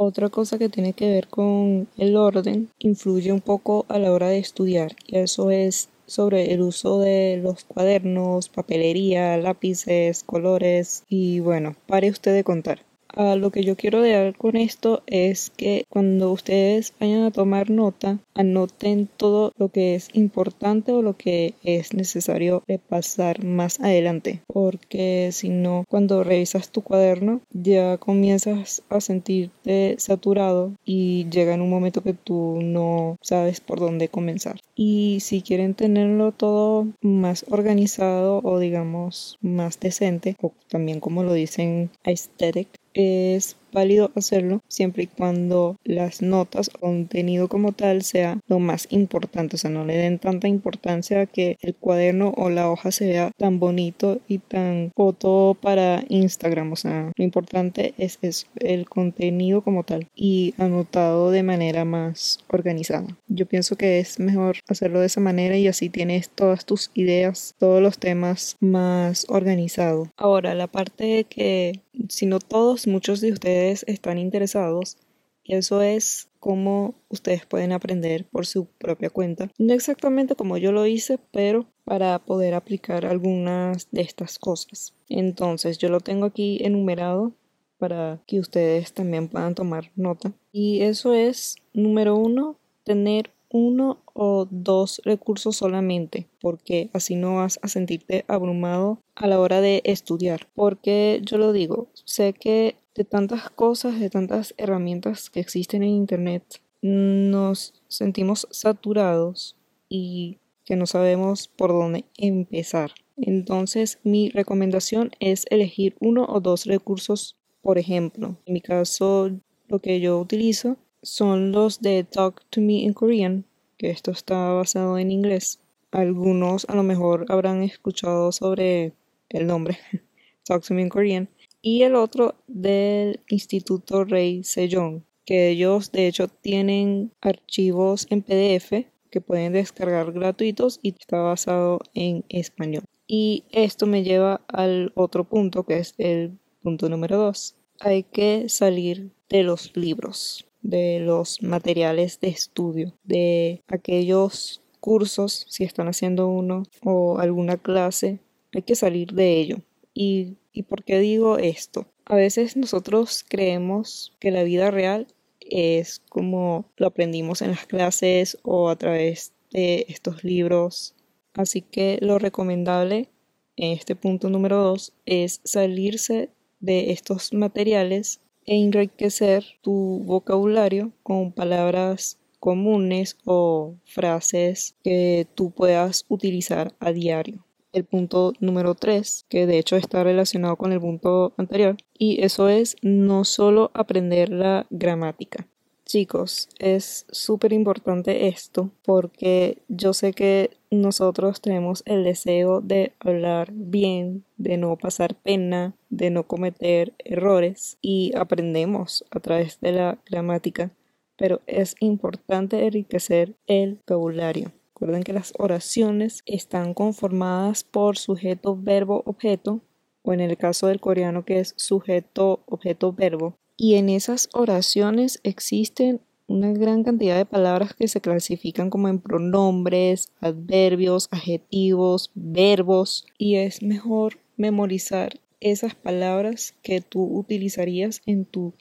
Otra 0.00 0.28
cosa 0.28 0.58
que 0.58 0.68
tiene 0.68 0.92
que 0.92 1.10
ver 1.10 1.26
con 1.26 1.88
el 1.96 2.14
orden 2.14 2.70
influye 2.78 3.32
un 3.32 3.40
poco 3.40 3.84
a 3.88 3.98
la 3.98 4.12
hora 4.12 4.28
de 4.28 4.38
estudiar 4.38 4.94
y 5.08 5.18
eso 5.18 5.50
es 5.50 5.88
sobre 6.06 6.52
el 6.52 6.62
uso 6.62 7.00
de 7.00 7.40
los 7.42 7.64
cuadernos, 7.64 8.48
papelería, 8.48 9.36
lápices, 9.38 10.22
colores 10.22 11.02
y 11.08 11.40
bueno, 11.40 11.74
pare 11.88 12.10
usted 12.10 12.32
de 12.32 12.44
contar. 12.44 12.87
Lo 13.16 13.50
que 13.50 13.64
yo 13.64 13.76
quiero 13.76 14.02
dar 14.02 14.36
con 14.36 14.56
esto 14.56 15.02
es 15.06 15.50
que 15.50 15.84
cuando 15.88 16.30
ustedes 16.30 16.92
vayan 17.00 17.22
a 17.24 17.30
tomar 17.30 17.70
nota, 17.70 18.18
anoten 18.34 19.08
todo 19.16 19.52
lo 19.56 19.70
que 19.70 19.94
es 19.94 20.08
importante 20.12 20.92
o 20.92 21.02
lo 21.02 21.16
que 21.16 21.54
es 21.64 21.94
necesario 21.94 22.62
repasar 22.68 23.44
más 23.44 23.80
adelante. 23.80 24.42
Porque 24.46 25.30
si 25.32 25.48
no, 25.48 25.84
cuando 25.88 26.22
revisas 26.22 26.70
tu 26.70 26.82
cuaderno, 26.82 27.40
ya 27.52 27.96
comienzas 27.98 28.82
a 28.88 29.00
sentirte 29.00 29.96
saturado 29.98 30.72
y 30.84 31.28
llega 31.30 31.54
en 31.54 31.62
un 31.62 31.70
momento 31.70 32.02
que 32.02 32.14
tú 32.14 32.60
no 32.62 33.16
sabes 33.20 33.60
por 33.60 33.80
dónde 33.80 34.08
comenzar. 34.08 34.60
Y 34.76 35.18
si 35.20 35.42
quieren 35.42 35.74
tenerlo 35.74 36.32
todo 36.32 36.86
más 37.00 37.44
organizado 37.48 38.40
o 38.44 38.58
digamos 38.58 39.38
más 39.40 39.80
decente, 39.80 40.36
o 40.40 40.52
también 40.68 41.00
como 41.00 41.24
lo 41.24 41.32
dicen 41.32 41.90
aesthetic, 42.04 42.68
es 42.98 43.56
válido 43.72 44.10
hacerlo 44.14 44.62
siempre 44.68 45.04
y 45.04 45.06
cuando 45.06 45.76
las 45.84 46.22
notas 46.22 46.70
o 46.74 46.78
contenido 46.80 47.48
como 47.48 47.72
tal 47.72 48.02
sea 48.02 48.40
lo 48.48 48.58
más 48.58 48.86
importante, 48.90 49.56
o 49.56 49.58
sea, 49.58 49.70
no 49.70 49.84
le 49.84 49.96
den 49.96 50.18
tanta 50.18 50.48
importancia 50.48 51.20
a 51.20 51.26
que 51.26 51.56
el 51.60 51.74
cuaderno 51.74 52.32
o 52.36 52.50
la 52.50 52.70
hoja 52.70 52.90
se 52.92 53.06
vea 53.06 53.30
tan 53.36 53.58
bonito 53.58 54.20
y 54.28 54.38
tan 54.38 54.92
foto 54.94 55.56
para 55.60 56.04
Instagram, 56.08 56.72
o 56.72 56.76
sea, 56.76 57.12
lo 57.14 57.24
importante 57.24 57.94
es, 57.98 58.18
es 58.22 58.46
el 58.56 58.88
contenido 58.88 59.62
como 59.62 59.84
tal 59.84 60.08
y 60.14 60.54
anotado 60.58 61.30
de 61.30 61.42
manera 61.42 61.84
más 61.84 62.40
organizada. 62.48 63.06
Yo 63.28 63.46
pienso 63.46 63.76
que 63.76 64.00
es 64.00 64.18
mejor 64.18 64.58
hacerlo 64.68 65.00
de 65.00 65.06
esa 65.06 65.20
manera 65.20 65.56
y 65.56 65.68
así 65.68 65.88
tienes 65.88 66.30
todas 66.30 66.64
tus 66.64 66.90
ideas, 66.94 67.54
todos 67.58 67.82
los 67.82 67.98
temas 67.98 68.56
más 68.60 69.26
organizados. 69.28 70.08
Ahora, 70.16 70.54
la 70.54 70.66
parte 70.66 71.24
que 71.24 71.80
si 72.08 72.26
no 72.26 72.38
todos, 72.38 72.86
muchos 72.86 73.20
de 73.20 73.32
ustedes 73.32 73.57
están 73.66 74.18
interesados. 74.18 74.96
Y 75.44 75.54
eso 75.54 75.80
es 75.80 76.28
cómo 76.40 76.94
ustedes 77.08 77.46
pueden 77.46 77.72
aprender 77.72 78.26
por 78.26 78.44
su 78.44 78.66
propia 78.66 79.08
cuenta. 79.08 79.50
No 79.58 79.72
exactamente 79.72 80.34
como 80.34 80.58
yo 80.58 80.72
lo 80.72 80.86
hice, 80.86 81.18
pero 81.32 81.66
para 81.84 82.18
poder 82.18 82.52
aplicar 82.52 83.06
algunas 83.06 83.88
de 83.90 84.02
estas 84.02 84.38
cosas. 84.38 84.92
Entonces, 85.08 85.78
yo 85.78 85.88
lo 85.88 86.00
tengo 86.00 86.26
aquí 86.26 86.58
enumerado 86.62 87.32
para 87.78 88.20
que 88.26 88.40
ustedes 88.40 88.92
también 88.92 89.28
puedan 89.28 89.54
tomar 89.54 89.90
nota. 89.96 90.32
Y 90.52 90.82
eso 90.82 91.14
es, 91.14 91.56
número 91.72 92.16
uno, 92.16 92.56
tener 92.84 93.30
uno 93.50 93.98
o 94.12 94.46
dos 94.50 95.00
recursos 95.04 95.56
solamente, 95.56 96.26
porque 96.40 96.90
así 96.92 97.16
no 97.16 97.36
vas 97.36 97.58
a 97.62 97.68
sentirte 97.68 98.24
abrumado 98.28 98.98
a 99.14 99.26
la 99.26 99.40
hora 99.40 99.60
de 99.60 99.80
estudiar. 99.84 100.46
Porque 100.54 101.20
yo 101.24 101.38
lo 101.38 101.52
digo, 101.52 101.88
sé 102.04 102.34
que 102.34 102.76
de 102.98 103.04
tantas 103.04 103.48
cosas, 103.48 104.00
de 104.00 104.10
tantas 104.10 104.54
herramientas 104.58 105.30
que 105.30 105.38
existen 105.38 105.84
en 105.84 105.90
Internet, 105.90 106.60
nos 106.82 107.80
sentimos 107.86 108.48
saturados 108.50 109.56
y 109.88 110.38
que 110.64 110.74
no 110.74 110.84
sabemos 110.84 111.46
por 111.46 111.70
dónde 111.70 112.06
empezar. 112.16 112.90
Entonces 113.16 114.00
mi 114.02 114.30
recomendación 114.30 115.12
es 115.20 115.46
elegir 115.48 115.94
uno 116.00 116.26
o 116.28 116.40
dos 116.40 116.64
recursos. 116.66 117.36
Por 117.62 117.78
ejemplo, 117.78 118.36
en 118.46 118.54
mi 118.54 118.60
caso, 118.60 119.30
lo 119.68 119.78
que 119.78 120.00
yo 120.00 120.18
utilizo 120.18 120.76
son 121.00 121.52
los 121.52 121.80
de 121.80 122.02
Talk 122.02 122.44
to 122.50 122.60
Me 122.60 122.80
in 122.80 122.94
Korean, 122.94 123.44
que 123.76 123.90
esto 123.90 124.10
está 124.10 124.50
basado 124.54 124.98
en 124.98 125.12
inglés. 125.12 125.60
Algunos 125.92 126.66
a 126.68 126.74
lo 126.74 126.82
mejor 126.82 127.26
habrán 127.28 127.62
escuchado 127.62 128.32
sobre 128.32 128.92
el 129.28 129.46
nombre, 129.46 129.78
Talk 130.44 130.66
to 130.66 130.74
Me 130.74 130.82
in 130.82 130.88
Korean. 130.88 131.28
Y 131.60 131.82
el 131.82 131.94
otro 131.94 132.36
del 132.46 133.20
Instituto 133.28 134.04
Rey 134.04 134.44
Sejong, 134.44 135.04
que 135.24 135.50
ellos 135.50 135.92
de 135.92 136.06
hecho 136.06 136.28
tienen 136.28 137.12
archivos 137.20 138.06
en 138.10 138.22
PDF 138.22 138.86
que 139.10 139.20
pueden 139.20 139.52
descargar 139.52 140.12
gratuitos 140.12 140.80
y 140.82 140.94
está 140.98 141.18
basado 141.18 141.80
en 141.94 142.24
español. 142.28 142.84
Y 143.06 143.44
esto 143.50 143.86
me 143.86 144.02
lleva 144.02 144.42
al 144.48 144.92
otro 144.94 145.24
punto 145.24 145.64
que 145.64 145.78
es 145.78 145.94
el 145.98 146.38
punto 146.62 146.88
número 146.88 147.16
2. 147.18 147.56
Hay 147.80 148.02
que 148.02 148.48
salir 148.48 149.12
de 149.28 149.42
los 149.42 149.76
libros 149.76 150.48
de 150.62 151.00
los 151.00 151.42
materiales 151.42 152.20
de 152.20 152.28
estudio, 152.28 152.94
de 153.04 153.62
aquellos 153.68 154.62
cursos, 154.80 155.46
si 155.48 155.64
están 155.64 155.88
haciendo 155.88 156.28
uno 156.28 156.64
o 156.84 157.18
alguna 157.18 157.56
clase, 157.56 158.20
hay 158.54 158.62
que 158.62 158.74
salir 158.74 159.12
de 159.12 159.38
ello. 159.38 159.58
¿Y, 159.94 160.36
¿Y 160.58 160.64
por 160.64 160.82
qué 160.82 160.98
digo 160.98 161.38
esto? 161.38 161.86
A 162.04 162.16
veces 162.16 162.56
nosotros 162.56 163.24
creemos 163.28 164.16
que 164.18 164.32
la 164.32 164.42
vida 164.42 164.72
real 164.72 165.06
es 165.38 166.00
como 166.08 166.64
lo 166.76 166.88
aprendimos 166.88 167.42
en 167.42 167.52
las 167.52 167.64
clases 167.66 168.38
o 168.42 168.68
a 168.68 168.74
través 168.74 169.34
de 169.52 169.86
estos 169.88 170.24
libros. 170.24 170.96
Así 171.34 171.62
que 171.62 171.98
lo 172.00 172.18
recomendable 172.18 173.08
en 173.54 173.70
este 173.70 173.94
punto 173.94 174.30
número 174.30 174.60
2 174.64 174.94
es 175.06 175.40
salirse 175.44 176.30
de 176.58 176.90
estos 176.90 177.32
materiales 177.32 178.20
e 178.44 178.56
enriquecer 178.56 179.44
tu 179.62 180.02
vocabulario 180.04 180.90
con 181.04 181.30
palabras 181.30 182.18
comunes 182.40 183.16
o 183.24 183.76
frases 183.84 184.74
que 184.82 185.28
tú 185.36 185.52
puedas 185.52 186.04
utilizar 186.08 186.74
a 186.80 186.90
diario. 186.90 187.47
El 187.72 187.84
punto 187.84 188.32
número 188.40 188.74
3, 188.74 189.26
que 189.28 189.46
de 189.46 189.58
hecho 189.58 189.76
está 189.76 190.02
relacionado 190.02 190.56
con 190.56 190.72
el 190.72 190.80
punto 190.80 191.34
anterior, 191.36 191.76
y 191.96 192.24
eso 192.24 192.48
es 192.48 192.76
no 192.82 193.24
solo 193.24 193.70
aprender 193.74 194.30
la 194.30 194.66
gramática, 194.70 195.46
Chicos, 195.88 196.50
es 196.58 197.06
súper 197.10 197.54
importante 197.54 198.28
esto 198.28 198.70
porque 198.84 199.62
yo 199.68 199.94
sé 199.94 200.12
que 200.12 200.50
nosotros 200.70 201.40
tenemos 201.40 201.82
el 201.86 202.04
deseo 202.04 202.60
de 202.60 202.92
hablar 203.00 203.48
bien, 203.54 204.26
de 204.36 204.58
no 204.58 204.76
pasar 204.76 205.14
pena, 205.14 205.74
de 205.88 206.10
no 206.10 206.24
cometer 206.24 206.92
errores 206.98 207.78
y 207.80 208.12
aprendemos 208.18 209.02
a 209.10 209.20
través 209.20 209.60
de 209.62 209.72
la 209.72 209.98
gramática, 210.04 210.72
pero 211.16 211.40
es 211.46 211.74
importante 211.80 212.66
enriquecer 212.66 213.36
el 213.46 213.76
vocabulario. 213.76 214.52
Recuerden 214.80 215.02
que 215.02 215.12
las 215.12 215.32
oraciones 215.38 216.22
están 216.24 216.72
conformadas 216.72 217.64
por 217.64 217.98
sujeto, 217.98 218.56
verbo, 218.56 219.02
objeto, 219.06 219.60
o 220.02 220.12
en 220.12 220.20
el 220.20 220.36
caso 220.36 220.68
del 220.68 220.80
coreano 220.80 221.24
que 221.24 221.40
es 221.40 221.54
sujeto, 221.56 222.42
objeto, 222.46 222.92
verbo 222.92 223.36
y 223.60 223.74
en 223.74 223.88
esas 223.88 224.28
oraciones 224.32 225.20
existen 225.24 226.00
una 226.28 226.52
gran 226.52 226.84
cantidad 226.84 227.16
de 227.16 227.26
palabras 227.26 227.74
que 227.74 227.88
se 227.88 228.00
clasifican 228.00 228.70
como 228.70 228.88
en 228.88 229.00
pronombres, 229.00 230.12
adverbios, 230.20 231.08
adjetivos, 231.10 232.12
verbos 232.14 233.04
y 233.18 233.36
es 233.36 233.62
mejor 233.62 234.18
memorizar 234.36 235.18
esas 235.40 235.74
palabras 235.74 236.54
que 236.62 236.80
tú 236.80 237.02
utilizarías 237.02 238.00
en 238.06 238.24
tu 238.24 238.54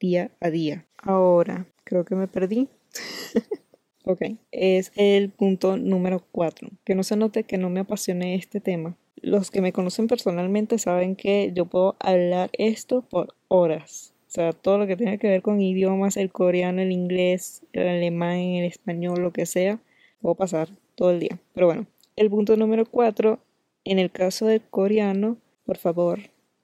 día 0.00 0.30
a 0.40 0.48
día. 0.48 0.86
Ahora, 0.96 1.66
creo 1.84 2.06
que 2.06 2.14
me 2.14 2.26
perdí. 2.26 2.68
ok, 4.08 4.22
es 4.52 4.92
el 4.96 5.30
punto 5.30 5.76
número 5.76 6.22
4. 6.32 6.68
Que 6.84 6.94
no 6.94 7.02
se 7.02 7.16
note 7.16 7.44
que 7.44 7.58
no 7.58 7.70
me 7.70 7.80
apasione 7.80 8.34
este 8.34 8.60
tema. 8.60 8.96
Los 9.16 9.50
que 9.50 9.60
me 9.60 9.72
conocen 9.72 10.06
personalmente 10.06 10.78
saben 10.78 11.16
que 11.16 11.52
yo 11.54 11.66
puedo 11.66 11.96
hablar 12.00 12.50
esto 12.52 13.02
por 13.02 13.34
horas 13.48 14.14
o 14.28 14.30
sea, 14.30 14.52
todo 14.52 14.76
lo 14.76 14.86
que 14.86 14.96
tenga 14.96 15.16
que 15.16 15.26
ver 15.26 15.40
con 15.40 15.62
idiomas, 15.62 16.18
el 16.18 16.30
coreano, 16.30 16.82
el 16.82 16.92
inglés, 16.92 17.62
el 17.72 17.88
alemán, 17.88 18.36
el 18.36 18.66
español, 18.66 19.22
lo 19.22 19.32
que 19.32 19.46
sea, 19.46 19.80
puedo 20.20 20.34
pasar 20.34 20.68
todo 20.96 21.12
el 21.12 21.20
día. 21.20 21.38
Pero 21.54 21.66
bueno, 21.66 21.86
el 22.14 22.28
punto 22.28 22.54
número 22.58 22.84
cuatro, 22.84 23.38
en 23.84 23.98
el 23.98 24.10
caso 24.10 24.44
del 24.44 24.60
coreano, 24.60 25.38
por 25.64 25.78
favor, 25.78 26.18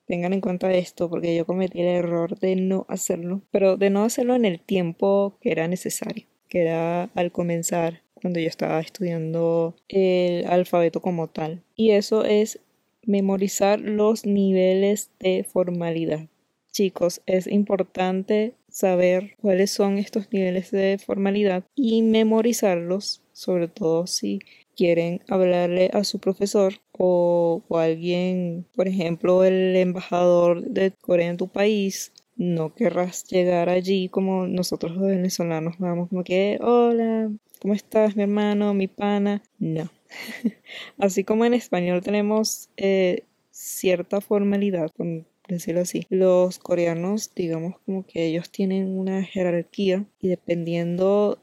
tengan 0.06 0.34
en 0.34 0.42
cuenta 0.42 0.74
esto 0.74 1.08
porque 1.08 1.34
yo 1.34 1.46
cometí 1.46 1.80
el 1.80 1.86
error 1.86 2.38
de 2.38 2.54
no 2.54 2.84
hacerlo, 2.90 3.40
pero 3.50 3.78
de 3.78 3.88
no 3.88 4.04
hacerlo 4.04 4.34
en 4.34 4.44
el 4.44 4.60
tiempo 4.60 5.38
que 5.40 5.50
era 5.50 5.66
necesario, 5.66 6.26
que 6.54 6.61
era 6.61 7.11
al 7.16 7.32
comenzar 7.32 8.02
cuando 8.14 8.38
yo 8.38 8.46
estaba 8.46 8.78
estudiando 8.78 9.75
el 9.88 10.46
alfabeto 10.46 11.02
como 11.02 11.26
tal. 11.26 11.64
Y 11.75 11.90
eso 11.90 12.25
es 12.25 12.61
memorizar 13.02 13.80
los 13.80 14.25
niveles 14.25 15.11
de 15.18 15.42
formalidad. 15.42 16.28
Chicos, 16.70 17.23
es 17.26 17.49
importante 17.49 18.54
saber 18.68 19.34
cuáles 19.40 19.73
son 19.73 19.99
estos 19.99 20.32
niveles 20.32 20.70
de 20.70 20.99
formalidad 21.04 21.64
y 21.75 22.02
memorizarlos, 22.02 23.20
sobre 23.32 23.66
todo 23.66 24.06
si 24.06 24.38
quieren 24.76 25.23
hablarle 25.28 25.90
a 25.92 26.04
su 26.04 26.20
profesor 26.20 26.75
o, 26.92 27.64
a 27.70 27.82
alguien, 27.82 28.64
por 28.76 28.87
ejemplo, 28.87 29.42
el 29.42 29.75
embajador 29.75 30.62
de 30.62 30.92
Corea 30.92 31.30
en 31.30 31.37
tu 31.37 31.49
país. 31.49 32.12
No 32.37 32.75
querrás 32.75 33.25
llegar 33.25 33.69
allí 33.69 34.09
como 34.09 34.47
nosotros 34.47 34.97
los 34.97 35.07
venezolanos 35.07 35.76
vamos 35.79 36.09
como 36.09 36.25
que, 36.25 36.59
hola, 36.61 37.31
¿cómo 37.61 37.75
estás 37.75 38.17
mi 38.17 38.25
hermano, 38.25 38.75
mi 38.75 38.88
pana? 38.88 39.43
No. 39.59 39.88
Así 40.99 41.25
como 41.25 41.45
en 41.45 41.55
español 41.55 42.03
tenemos 42.03 42.71
eh, 42.76 43.25
cierta 43.50 44.21
formalidad 44.21 44.91
con 44.97 45.26
decirlo 45.49 45.83
así. 45.83 46.07
Los 46.09 46.59
coreanos, 46.59 47.33
digamos 47.35 47.79
como 47.85 48.07
que 48.07 48.26
ellos 48.26 48.50
tienen 48.50 48.99
una 48.99 49.23
jerarquía 49.23 50.05
y 50.21 50.29
dependiendo 50.29 51.38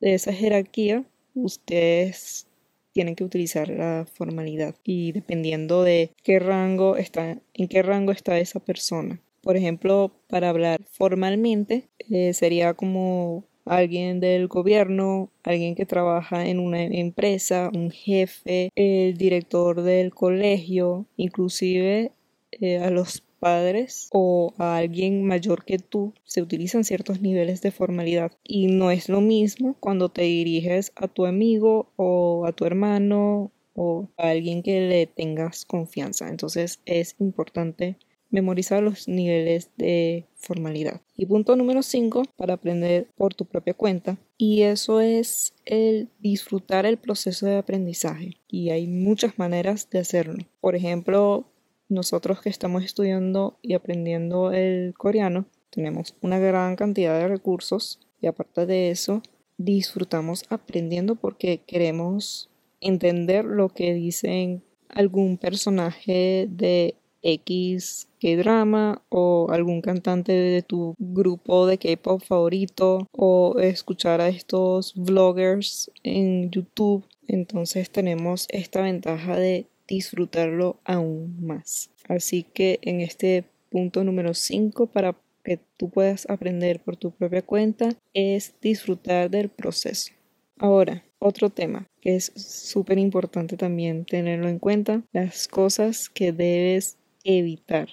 de 0.00 0.14
esa 0.14 0.32
jerarquía, 0.32 1.04
ustedes 1.34 2.46
tienen 2.92 3.16
que 3.16 3.24
utilizar 3.24 3.68
la 3.68 4.06
formalidad 4.12 4.74
y 4.84 5.12
dependiendo 5.12 5.82
de 5.82 6.10
qué 6.22 6.38
rango 6.38 6.96
está, 6.96 7.38
en 7.54 7.68
qué 7.68 7.82
rango 7.82 8.12
está 8.12 8.38
esa 8.38 8.60
persona. 8.60 9.20
Por 9.44 9.58
ejemplo, 9.58 10.10
para 10.28 10.48
hablar 10.48 10.80
formalmente 10.90 11.90
eh, 12.10 12.32
sería 12.32 12.72
como 12.72 13.44
alguien 13.66 14.18
del 14.18 14.48
gobierno, 14.48 15.30
alguien 15.42 15.74
que 15.74 15.84
trabaja 15.84 16.46
en 16.46 16.58
una 16.58 16.82
empresa, 16.82 17.70
un 17.74 17.90
jefe, 17.90 18.70
el 18.74 19.18
director 19.18 19.82
del 19.82 20.14
colegio, 20.14 21.06
inclusive 21.16 22.12
eh, 22.52 22.78
a 22.78 22.90
los 22.90 23.22
padres 23.38 24.08
o 24.12 24.54
a 24.56 24.78
alguien 24.78 25.22
mayor 25.26 25.66
que 25.66 25.78
tú 25.78 26.14
se 26.24 26.40
utilizan 26.40 26.84
ciertos 26.84 27.20
niveles 27.20 27.60
de 27.60 27.70
formalidad. 27.70 28.32
Y 28.44 28.68
no 28.68 28.90
es 28.90 29.10
lo 29.10 29.20
mismo 29.20 29.76
cuando 29.78 30.08
te 30.08 30.22
diriges 30.22 30.90
a 30.96 31.06
tu 31.08 31.26
amigo 31.26 31.92
o 31.96 32.46
a 32.46 32.52
tu 32.52 32.64
hermano 32.64 33.52
o 33.74 34.08
a 34.16 34.30
alguien 34.30 34.62
que 34.62 34.80
le 34.88 35.06
tengas 35.06 35.66
confianza. 35.66 36.28
Entonces 36.30 36.80
es 36.86 37.16
importante 37.18 37.96
memorizar 38.34 38.82
los 38.82 39.06
niveles 39.06 39.70
de 39.76 40.26
formalidad. 40.34 41.00
Y 41.16 41.24
punto 41.26 41.54
número 41.54 41.84
5, 41.84 42.24
para 42.36 42.54
aprender 42.54 43.06
por 43.14 43.32
tu 43.32 43.44
propia 43.44 43.74
cuenta. 43.74 44.18
Y 44.36 44.62
eso 44.62 45.00
es 45.00 45.54
el 45.64 46.08
disfrutar 46.18 46.84
el 46.84 46.98
proceso 46.98 47.46
de 47.46 47.58
aprendizaje. 47.58 48.32
Y 48.48 48.70
hay 48.70 48.88
muchas 48.88 49.38
maneras 49.38 49.88
de 49.88 50.00
hacerlo. 50.00 50.44
Por 50.60 50.74
ejemplo, 50.74 51.46
nosotros 51.88 52.40
que 52.40 52.48
estamos 52.48 52.82
estudiando 52.82 53.56
y 53.62 53.74
aprendiendo 53.74 54.50
el 54.50 54.94
coreano, 54.98 55.46
tenemos 55.70 56.16
una 56.20 56.40
gran 56.40 56.74
cantidad 56.74 57.16
de 57.16 57.28
recursos 57.28 58.00
y 58.20 58.26
aparte 58.26 58.66
de 58.66 58.90
eso, 58.90 59.22
disfrutamos 59.58 60.42
aprendiendo 60.48 61.14
porque 61.14 61.60
queremos 61.64 62.50
entender 62.80 63.44
lo 63.44 63.68
que 63.68 63.94
dicen 63.94 64.64
algún 64.88 65.38
personaje 65.38 66.48
de 66.50 66.96
X 67.24 68.08
que 68.20 68.36
drama 68.36 69.02
o 69.08 69.48
algún 69.50 69.80
cantante 69.80 70.32
de 70.32 70.62
tu 70.62 70.94
grupo 70.98 71.66
de 71.66 71.78
K-pop 71.78 72.22
favorito 72.22 73.08
o 73.12 73.56
escuchar 73.58 74.20
a 74.20 74.28
estos 74.28 74.94
vloggers 74.94 75.90
en 76.02 76.50
YouTube. 76.50 77.04
Entonces 77.26 77.90
tenemos 77.90 78.46
esta 78.50 78.82
ventaja 78.82 79.36
de 79.36 79.66
disfrutarlo 79.88 80.76
aún 80.84 81.44
más. 81.44 81.90
Así 82.08 82.44
que 82.44 82.78
en 82.82 83.00
este 83.00 83.44
punto 83.70 84.04
número 84.04 84.34
5 84.34 84.86
para 84.86 85.16
que 85.42 85.58
tú 85.76 85.90
puedas 85.90 86.28
aprender 86.30 86.80
por 86.80 86.96
tu 86.96 87.10
propia 87.10 87.42
cuenta 87.42 87.90
es 88.14 88.54
disfrutar 88.60 89.30
del 89.30 89.48
proceso. 89.48 90.12
Ahora, 90.58 91.04
otro 91.18 91.50
tema 91.50 91.86
que 92.00 92.16
es 92.16 92.32
súper 92.36 92.98
importante 92.98 93.56
también 93.56 94.04
tenerlo 94.04 94.48
en 94.48 94.58
cuenta, 94.58 95.02
las 95.12 95.48
cosas 95.48 96.08
que 96.08 96.32
debes 96.32 96.96
evitar. 97.24 97.88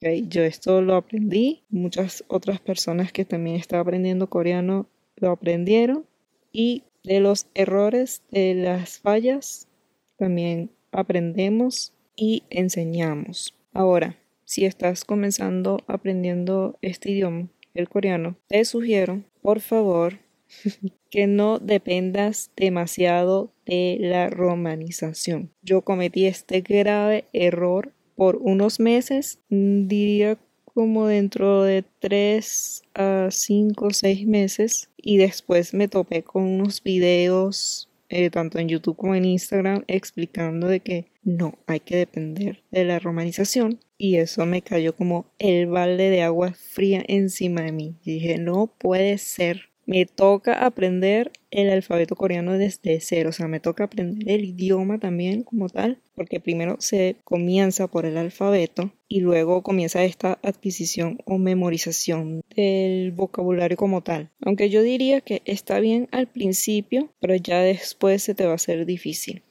Yo 0.00 0.42
esto 0.42 0.80
lo 0.80 0.96
aprendí, 0.96 1.62
muchas 1.68 2.24
otras 2.28 2.58
personas 2.58 3.12
que 3.12 3.26
también 3.26 3.56
están 3.56 3.80
aprendiendo 3.80 4.30
coreano 4.30 4.88
lo 5.16 5.30
aprendieron 5.30 6.06
y 6.52 6.84
de 7.04 7.20
los 7.20 7.46
errores, 7.54 8.22
de 8.30 8.54
las 8.54 8.98
fallas, 8.98 9.68
también 10.16 10.70
aprendemos 10.90 11.92
y 12.16 12.44
enseñamos. 12.50 13.54
Ahora, 13.72 14.16
si 14.44 14.64
estás 14.64 15.04
comenzando 15.04 15.80
aprendiendo 15.86 16.78
este 16.82 17.10
idioma, 17.10 17.48
el 17.74 17.88
coreano, 17.88 18.36
te 18.48 18.64
sugiero, 18.64 19.22
por 19.42 19.60
favor, 19.60 20.18
que 21.10 21.26
no 21.26 21.58
dependas 21.58 22.50
demasiado 22.56 23.52
de 23.64 23.98
la 24.00 24.28
romanización. 24.28 25.52
Yo 25.62 25.82
cometí 25.82 26.26
este 26.26 26.62
grave 26.62 27.26
error 27.32 27.92
por 28.20 28.36
unos 28.36 28.80
meses, 28.80 29.38
diría 29.48 30.36
como 30.64 31.06
dentro 31.06 31.62
de 31.62 31.86
3 32.00 32.82
a 32.94 33.28
5 33.30 33.86
o 33.86 33.90
6 33.94 34.26
meses 34.26 34.90
y 34.98 35.16
después 35.16 35.72
me 35.72 35.88
topé 35.88 36.22
con 36.22 36.42
unos 36.42 36.82
videos 36.82 37.88
eh, 38.10 38.28
tanto 38.28 38.58
en 38.58 38.68
YouTube 38.68 38.98
como 38.98 39.14
en 39.14 39.24
Instagram 39.24 39.84
explicando 39.86 40.66
de 40.66 40.80
que 40.80 41.06
no 41.22 41.54
hay 41.66 41.80
que 41.80 41.96
depender 41.96 42.62
de 42.70 42.84
la 42.84 42.98
romanización 42.98 43.80
y 43.96 44.16
eso 44.16 44.44
me 44.44 44.60
cayó 44.60 44.94
como 44.94 45.24
el 45.38 45.68
balde 45.68 46.10
de 46.10 46.20
agua 46.20 46.52
fría 46.52 47.02
encima 47.08 47.62
de 47.62 47.72
mí. 47.72 47.96
dije, 48.04 48.36
no 48.36 48.66
puede 48.66 49.16
ser 49.16 49.69
me 49.90 50.06
toca 50.06 50.64
aprender 50.64 51.32
el 51.50 51.68
alfabeto 51.68 52.14
coreano 52.14 52.56
desde 52.56 53.00
cero, 53.00 53.30
o 53.30 53.32
sea, 53.32 53.48
me 53.48 53.58
toca 53.58 53.82
aprender 53.82 54.30
el 54.30 54.44
idioma 54.44 55.00
también 55.00 55.42
como 55.42 55.68
tal, 55.68 55.98
porque 56.14 56.38
primero 56.38 56.76
se 56.78 57.16
comienza 57.24 57.88
por 57.88 58.06
el 58.06 58.16
alfabeto 58.16 58.92
y 59.08 59.18
luego 59.18 59.64
comienza 59.64 60.04
esta 60.04 60.38
adquisición 60.44 61.18
o 61.24 61.38
memorización 61.38 62.42
del 62.54 63.10
vocabulario 63.10 63.76
como 63.76 64.00
tal. 64.00 64.30
Aunque 64.42 64.70
yo 64.70 64.82
diría 64.82 65.22
que 65.22 65.42
está 65.44 65.80
bien 65.80 66.06
al 66.12 66.28
principio, 66.28 67.12
pero 67.18 67.34
ya 67.34 67.60
después 67.60 68.22
se 68.22 68.36
te 68.36 68.46
va 68.46 68.52
a 68.52 68.54
hacer 68.62 68.86
difícil. 68.86 69.42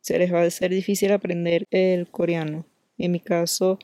Se 0.00 0.16
les 0.16 0.32
va 0.32 0.42
a 0.42 0.46
hacer 0.46 0.70
difícil 0.70 1.10
aprender 1.10 1.64
el 1.72 2.06
coreano. 2.06 2.66
En 2.98 3.10
mi 3.10 3.18
caso, 3.18 3.80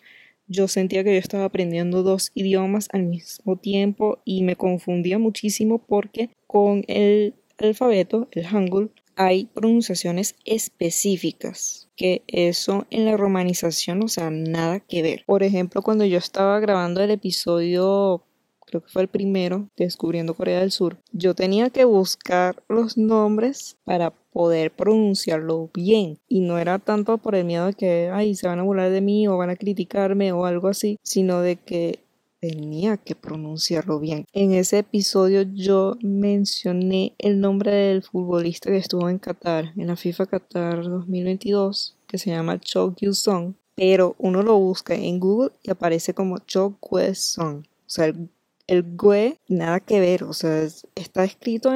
yo 0.47 0.69
sentía 0.69 1.05
que 1.05 1.13
yo 1.13 1.19
estaba 1.19 1.45
aprendiendo 1.45 2.03
dos 2.03 2.31
idiomas 2.35 2.89
al 2.93 3.05
mismo 3.05 3.57
tiempo 3.57 4.19
y 4.25 4.43
me 4.43 4.57
confundía 4.57 5.19
muchísimo 5.19 5.79
porque 5.79 6.31
con 6.47 6.85
el 6.89 7.35
alfabeto, 7.59 8.29
el 8.33 8.45
hangul, 8.47 8.93
hay 9.17 9.45
pronunciaciones 9.47 10.35
específicas, 10.45 11.89
que 11.97 12.23
eso 12.27 12.87
en 12.91 13.05
la 13.05 13.17
romanización, 13.17 14.03
o 14.03 14.09
sea, 14.09 14.31
nada 14.31 14.81
que 14.81 15.03
ver. 15.03 15.23
Por 15.27 15.45
ejemplo, 15.45 15.83
cuando 15.83 16.05
yo 16.05 16.19
estaba 16.19 16.59
grabando 16.59 17.01
el 17.01 17.13
episodio 17.13 18.25
creo 18.67 18.83
que 18.83 18.91
fue 18.91 19.03
el 19.03 19.09
primero, 19.09 19.69
Descubriendo 19.77 20.35
Corea 20.35 20.61
del 20.61 20.73
Sur, 20.73 20.99
yo 21.13 21.35
tenía 21.35 21.71
que 21.71 21.85
buscar 21.85 22.63
los 22.69 22.97
nombres 22.97 23.77
para 23.85 24.13
poder 24.35 24.73
pronunciarlo 24.73 25.71
bien. 25.73 26.19
Y 26.29 26.41
no 26.41 26.59
era 26.59 26.79
tanto 26.79 27.17
por 27.17 27.37
el 27.37 27.47
miedo 27.47 27.67
de 27.67 27.75
que, 27.75 28.11
ay, 28.13 28.35
se 28.35 28.47
van 28.47 28.59
a 28.59 28.65
burlar 28.65 28.91
de 28.91 29.01
mí 29.01 29.27
o 29.27 29.39
van 29.39 29.49
a 29.49 29.57
criticarme 29.57 30.33
o 30.33 30.45
algo 30.45 30.69
así, 30.69 30.99
sino 31.03 31.41
de 31.41 31.57
que 31.57 32.01
tenía 32.41 32.99
que 32.99 33.15
pronunciarlo 33.15 34.01
bien. 34.01 34.27
En 34.33 34.53
ese 34.53 34.81
episodio 34.81 35.43
yo 35.43 35.97
mencioné 36.03 37.15
el 37.17 37.41
nombre 37.41 37.73
del 37.73 38.03
futbolista 38.03 38.71
que 38.71 38.77
estuvo 38.77 39.09
en 39.09 39.19
Qatar, 39.19 39.73
en 39.77 39.87
la 39.87 39.97
FIFA 39.97 40.27
Qatar 40.27 40.83
2022, 40.83 41.97
que 42.07 42.19
se 42.19 42.31
llama 42.31 42.61
Cho 42.61 42.93
Kyu-song, 42.95 43.55
pero 43.77 44.17
uno 44.19 44.43
lo 44.43 44.59
busca 44.59 44.95
en 44.95 45.21
Google 45.21 45.53
y 45.63 45.71
aparece 45.71 46.13
como 46.13 46.39
Cho 46.39 46.77
Kue-song. 46.81 47.61
O 47.61 47.91
sea, 47.95 48.07
el 48.07 48.29
el 48.67 48.97
gue, 48.97 49.39
nada 49.49 49.81
que 49.81 50.01
ver, 50.01 50.25
o 50.25 50.33
sea, 50.33 50.67
está 50.95 51.25
escrito 51.25 51.71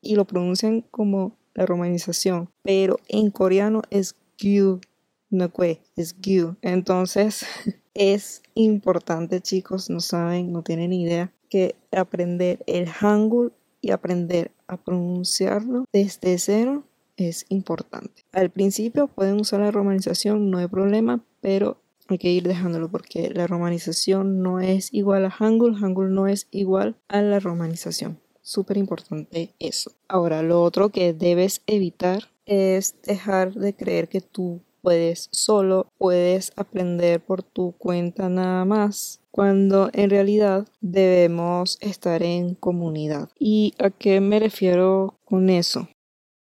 y 0.00 0.14
lo 0.14 0.24
pronuncian 0.24 0.82
como 0.90 1.36
la 1.58 1.66
romanización, 1.66 2.48
pero 2.62 3.00
en 3.08 3.30
coreano 3.32 3.82
es 3.90 4.14
gyu, 4.38 4.80
no 5.28 5.48
gue, 5.48 5.80
es 5.96 6.16
gyu. 6.20 6.56
Entonces, 6.62 7.44
es 7.94 8.42
importante, 8.54 9.40
chicos, 9.40 9.90
no 9.90 9.98
saben, 9.98 10.52
no 10.52 10.62
tienen 10.62 10.92
idea, 10.92 11.32
que 11.50 11.74
aprender 11.90 12.60
el 12.66 12.88
hangul 12.88 13.52
y 13.80 13.90
aprender 13.90 14.52
a 14.68 14.76
pronunciarlo 14.76 15.84
desde 15.92 16.38
cero 16.38 16.84
es 17.16 17.44
importante. 17.48 18.22
Al 18.32 18.50
principio 18.50 19.08
pueden 19.08 19.40
usar 19.40 19.60
la 19.60 19.72
romanización, 19.72 20.50
no 20.50 20.58
hay 20.58 20.68
problema, 20.68 21.24
pero 21.40 21.78
hay 22.06 22.18
que 22.18 22.30
ir 22.30 22.46
dejándolo 22.46 22.88
porque 22.88 23.30
la 23.30 23.48
romanización 23.48 24.42
no 24.42 24.60
es 24.60 24.94
igual 24.94 25.24
a 25.24 25.30
Hangul, 25.30 25.74
Hangul 25.74 26.14
no 26.14 26.28
es 26.28 26.46
igual 26.52 26.96
a 27.08 27.20
la 27.20 27.40
romanización. 27.40 28.20
Súper 28.48 28.78
importante 28.78 29.54
eso. 29.58 29.92
Ahora, 30.08 30.40
lo 30.40 30.62
otro 30.62 30.88
que 30.88 31.12
debes 31.12 31.60
evitar 31.66 32.30
es 32.46 32.94
dejar 33.02 33.52
de 33.52 33.76
creer 33.76 34.08
que 34.08 34.22
tú 34.22 34.62
puedes 34.80 35.28
solo, 35.32 35.88
puedes 35.98 36.52
aprender 36.56 37.20
por 37.20 37.42
tu 37.42 37.72
cuenta 37.72 38.30
nada 38.30 38.64
más, 38.64 39.20
cuando 39.30 39.90
en 39.92 40.08
realidad 40.08 40.66
debemos 40.80 41.76
estar 41.82 42.22
en 42.22 42.54
comunidad. 42.54 43.28
¿Y 43.38 43.74
a 43.78 43.90
qué 43.90 44.22
me 44.22 44.40
refiero 44.40 45.18
con 45.26 45.50
eso? 45.50 45.86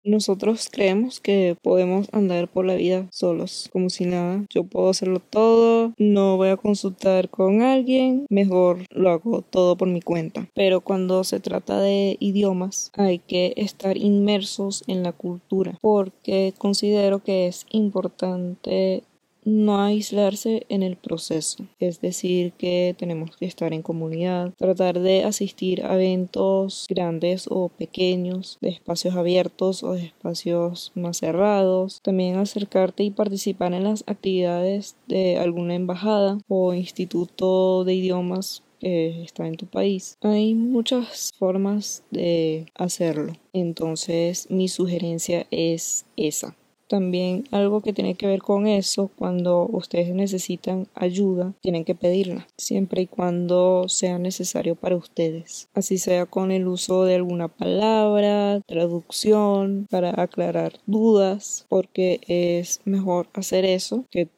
Nosotros 0.03 0.69
creemos 0.73 1.21
que 1.21 1.57
podemos 1.63 2.09
andar 2.13 2.49
por 2.49 2.65
la 2.65 2.75
vida 2.75 3.07
solos, 3.11 3.69
como 3.73 3.91
si 3.91 4.07
nada. 4.07 4.45
Yo 4.49 4.65
puedo 4.65 4.89
hacerlo 4.89 5.21
todo, 5.21 5.93
no 5.99 6.37
voy 6.39 6.49
a 6.49 6.57
consultar 6.57 7.29
con 7.29 7.61
alguien, 7.61 8.27
mejor 8.31 8.79
lo 8.91 9.11
hago 9.11 9.43
todo 9.43 9.77
por 9.77 9.89
mi 9.89 10.01
cuenta. 10.01 10.49
Pero 10.55 10.81
cuando 10.81 11.23
se 11.25 11.41
trata 11.41 11.81
de 11.81 12.17
idiomas, 12.19 12.91
hay 12.97 13.19
que 13.19 13.53
estar 13.57 13.99
inmersos 13.99 14.85
en 14.87 15.03
la 15.03 15.13
cultura, 15.13 15.77
porque 15.83 16.55
considero 16.57 17.23
que 17.23 17.47
es 17.47 17.67
importante 17.71 19.05
no 19.45 19.81
aislarse 19.81 20.67
en 20.69 20.83
el 20.83 20.97
proceso, 20.97 21.67
es 21.79 22.01
decir, 22.01 22.53
que 22.53 22.95
tenemos 22.99 23.37
que 23.37 23.47
estar 23.47 23.73
en 23.73 23.83
comunidad, 23.83 24.53
tratar 24.57 25.01
de 25.01 25.25
asistir 25.25 25.85
a 25.85 25.95
eventos 25.95 26.87
grandes 26.89 27.47
o 27.51 27.69
pequeños, 27.69 28.59
de 28.61 28.71
espacios 28.71 29.17
abiertos 29.17 29.83
o 29.83 29.93
de 29.93 30.07
espacios 30.07 30.93
más 30.95 31.19
cerrados, 31.19 32.01
también 32.03 32.37
acercarte 32.37 33.03
y 33.03 33.11
participar 33.11 33.73
en 33.73 33.85
las 33.85 34.05
actividades 34.07 34.97
de 35.07 35.39
alguna 35.39 35.75
embajada 35.75 36.39
o 36.49 36.75
instituto 36.75 37.85
de 37.85 37.95
idiomas 37.95 38.63
que 38.81 39.23
está 39.23 39.47
en 39.47 39.57
tu 39.57 39.67
país. 39.67 40.17
Hay 40.23 40.55
muchas 40.55 41.33
formas 41.39 42.03
de 42.11 42.67
hacerlo. 42.75 43.35
Entonces 43.53 44.51
mi 44.51 44.69
sugerencia 44.69 45.47
es 45.51 46.07
esa. 46.17 46.57
También 46.91 47.45
algo 47.53 47.83
que 47.83 47.93
tiene 47.93 48.17
que 48.17 48.27
ver 48.27 48.41
con 48.41 48.67
eso, 48.67 49.13
cuando 49.17 49.69
ustedes 49.71 50.13
necesitan 50.13 50.89
ayuda, 50.97 51.55
tienen 51.61 51.85
que 51.85 51.95
pedirla, 51.95 52.49
siempre 52.59 53.03
y 53.03 53.07
cuando 53.07 53.89
sea 53.89 54.19
necesario 54.19 54.75
para 54.75 54.97
ustedes. 54.97 55.69
Así 55.73 55.99
sea 55.99 56.27
con 56.27 56.51
el 56.51 56.67
uso 56.67 57.05
de 57.05 57.15
alguna 57.15 57.47
palabra, 57.47 58.61
traducción, 58.67 59.87
para 59.89 60.21
aclarar 60.21 60.81
dudas, 60.87 61.65
porque 61.69 62.19
es 62.27 62.81
mejor 62.85 63.29
hacer 63.35 63.65
eso 63.65 64.05
que 64.11 64.29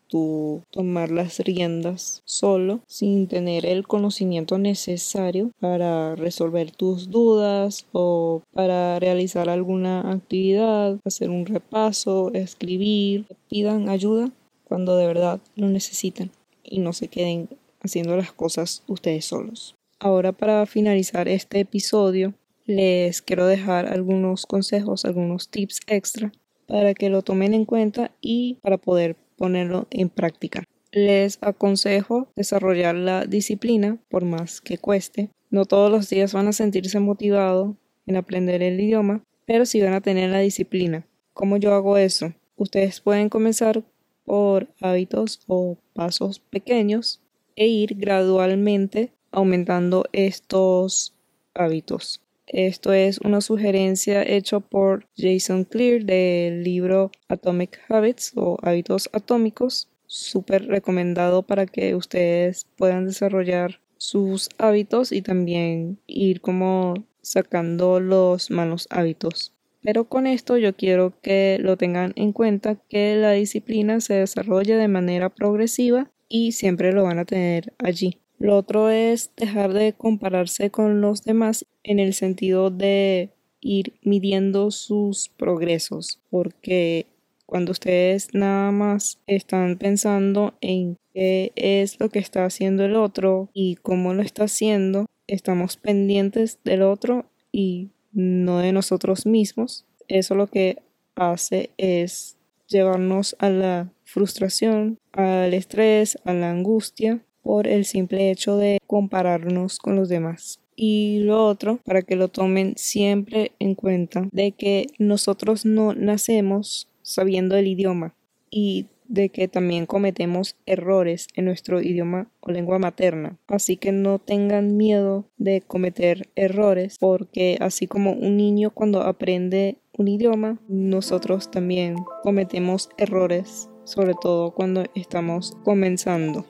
tomar 0.70 1.10
las 1.10 1.38
riendas 1.38 2.22
solo 2.24 2.80
sin 2.86 3.26
tener 3.28 3.66
el 3.66 3.86
conocimiento 3.86 4.58
necesario 4.58 5.50
para 5.60 6.14
resolver 6.16 6.70
tus 6.70 7.10
dudas 7.10 7.86
o 7.92 8.42
para 8.52 8.98
realizar 8.98 9.48
alguna 9.48 10.12
actividad, 10.12 10.98
hacer 11.04 11.30
un 11.30 11.46
repaso, 11.46 12.32
escribir, 12.34 13.26
pidan 13.48 13.88
ayuda 13.88 14.30
cuando 14.64 14.96
de 14.96 15.06
verdad 15.06 15.40
lo 15.56 15.68
necesitan 15.68 16.30
y 16.62 16.78
no 16.80 16.92
se 16.92 17.08
queden 17.08 17.48
haciendo 17.80 18.16
las 18.16 18.32
cosas 18.32 18.82
ustedes 18.86 19.24
solos. 19.24 19.74
Ahora 19.98 20.32
para 20.32 20.66
finalizar 20.66 21.28
este 21.28 21.60
episodio 21.60 22.34
les 22.66 23.22
quiero 23.22 23.46
dejar 23.46 23.86
algunos 23.86 24.46
consejos, 24.46 25.04
algunos 25.04 25.48
tips 25.48 25.80
extra 25.86 26.32
para 26.66 26.94
que 26.94 27.10
lo 27.10 27.22
tomen 27.22 27.54
en 27.54 27.64
cuenta 27.64 28.12
y 28.20 28.54
para 28.62 28.78
poder 28.78 29.16
ponerlo 29.42 29.88
en 29.90 30.08
práctica. 30.08 30.62
Les 30.92 31.38
aconsejo 31.40 32.28
desarrollar 32.36 32.94
la 32.94 33.26
disciplina 33.26 33.98
por 34.08 34.24
más 34.24 34.60
que 34.60 34.78
cueste. 34.78 35.30
No 35.50 35.64
todos 35.64 35.90
los 35.90 36.08
días 36.08 36.32
van 36.32 36.46
a 36.46 36.52
sentirse 36.52 37.00
motivados 37.00 37.74
en 38.06 38.14
aprender 38.14 38.62
el 38.62 38.78
idioma, 38.78 39.24
pero 39.44 39.66
sí 39.66 39.82
van 39.82 39.94
a 39.94 40.00
tener 40.00 40.30
la 40.30 40.38
disciplina. 40.38 41.08
¿Cómo 41.32 41.56
yo 41.56 41.74
hago 41.74 41.96
eso? 41.96 42.32
Ustedes 42.54 43.00
pueden 43.00 43.28
comenzar 43.28 43.82
por 44.24 44.68
hábitos 44.80 45.40
o 45.48 45.76
pasos 45.92 46.38
pequeños 46.38 47.20
e 47.56 47.66
ir 47.66 47.96
gradualmente 47.96 49.12
aumentando 49.32 50.04
estos 50.12 51.16
hábitos. 51.52 52.22
Esto 52.52 52.92
es 52.92 53.18
una 53.20 53.40
sugerencia 53.40 54.22
hecha 54.22 54.60
por 54.60 55.06
Jason 55.16 55.64
Clear 55.64 56.04
del 56.04 56.62
libro 56.62 57.10
Atomic 57.26 57.80
Habits 57.88 58.32
o 58.36 58.58
Hábitos 58.60 59.08
Atómicos. 59.14 59.88
Súper 60.06 60.66
recomendado 60.66 61.44
para 61.44 61.64
que 61.64 61.94
ustedes 61.94 62.66
puedan 62.76 63.06
desarrollar 63.06 63.80
sus 63.96 64.50
hábitos 64.58 65.12
y 65.12 65.22
también 65.22 65.98
ir 66.06 66.42
como 66.42 66.92
sacando 67.22 68.00
los 68.00 68.50
malos 68.50 68.86
hábitos. 68.90 69.54
Pero 69.80 70.04
con 70.04 70.26
esto 70.26 70.58
yo 70.58 70.76
quiero 70.76 71.18
que 71.22 71.56
lo 71.58 71.78
tengan 71.78 72.12
en 72.16 72.32
cuenta 72.34 72.74
que 72.74 73.16
la 73.16 73.32
disciplina 73.32 74.02
se 74.02 74.12
desarrolla 74.12 74.76
de 74.76 74.88
manera 74.88 75.30
progresiva 75.30 76.10
y 76.28 76.52
siempre 76.52 76.92
lo 76.92 77.04
van 77.04 77.18
a 77.18 77.24
tener 77.24 77.72
allí. 77.78 78.21
Lo 78.42 78.56
otro 78.56 78.90
es 78.90 79.30
dejar 79.36 79.72
de 79.72 79.92
compararse 79.92 80.72
con 80.72 81.00
los 81.00 81.22
demás 81.22 81.64
en 81.84 82.00
el 82.00 82.12
sentido 82.12 82.72
de 82.72 83.30
ir 83.60 83.92
midiendo 84.02 84.72
sus 84.72 85.28
progresos, 85.28 86.18
porque 86.28 87.06
cuando 87.46 87.70
ustedes 87.70 88.34
nada 88.34 88.72
más 88.72 89.20
están 89.28 89.78
pensando 89.78 90.54
en 90.60 90.98
qué 91.14 91.52
es 91.54 92.00
lo 92.00 92.08
que 92.08 92.18
está 92.18 92.44
haciendo 92.44 92.84
el 92.84 92.96
otro 92.96 93.48
y 93.54 93.76
cómo 93.76 94.12
lo 94.12 94.22
está 94.22 94.42
haciendo, 94.44 95.06
estamos 95.28 95.76
pendientes 95.76 96.58
del 96.64 96.82
otro 96.82 97.26
y 97.52 97.90
no 98.10 98.58
de 98.58 98.72
nosotros 98.72 99.24
mismos. 99.24 99.86
Eso 100.08 100.34
lo 100.34 100.48
que 100.48 100.82
hace 101.14 101.70
es 101.76 102.36
llevarnos 102.66 103.36
a 103.38 103.50
la 103.50 103.92
frustración, 104.02 104.98
al 105.12 105.54
estrés, 105.54 106.18
a 106.24 106.32
la 106.32 106.50
angustia 106.50 107.22
por 107.42 107.66
el 107.66 107.84
simple 107.84 108.30
hecho 108.30 108.56
de 108.56 108.78
compararnos 108.86 109.78
con 109.78 109.96
los 109.96 110.08
demás. 110.08 110.60
Y 110.74 111.20
lo 111.20 111.46
otro, 111.46 111.80
para 111.84 112.02
que 112.02 112.16
lo 112.16 112.28
tomen 112.28 112.74
siempre 112.76 113.52
en 113.58 113.74
cuenta, 113.74 114.28
de 114.32 114.52
que 114.52 114.86
nosotros 114.98 115.66
no 115.66 115.94
nacemos 115.94 116.88
sabiendo 117.02 117.56
el 117.56 117.66
idioma 117.66 118.14
y 118.50 118.86
de 119.12 119.28
que 119.28 119.46
también 119.46 119.84
cometemos 119.84 120.56
errores 120.64 121.28
en 121.34 121.44
nuestro 121.44 121.82
idioma 121.82 122.28
o 122.40 122.50
lengua 122.50 122.78
materna. 122.78 123.36
Así 123.46 123.76
que 123.76 123.92
no 123.92 124.18
tengan 124.18 124.78
miedo 124.78 125.26
de 125.36 125.60
cometer 125.60 126.30
errores 126.34 126.96
porque 126.98 127.58
así 127.60 127.86
como 127.86 128.12
un 128.12 128.38
niño 128.38 128.70
cuando 128.70 129.02
aprende 129.02 129.76
un 129.98 130.08
idioma, 130.08 130.58
nosotros 130.66 131.50
también 131.50 131.96
cometemos 132.22 132.88
errores, 132.96 133.68
sobre 133.84 134.14
todo 134.18 134.52
cuando 134.52 134.84
estamos 134.94 135.58
comenzando. 135.62 136.46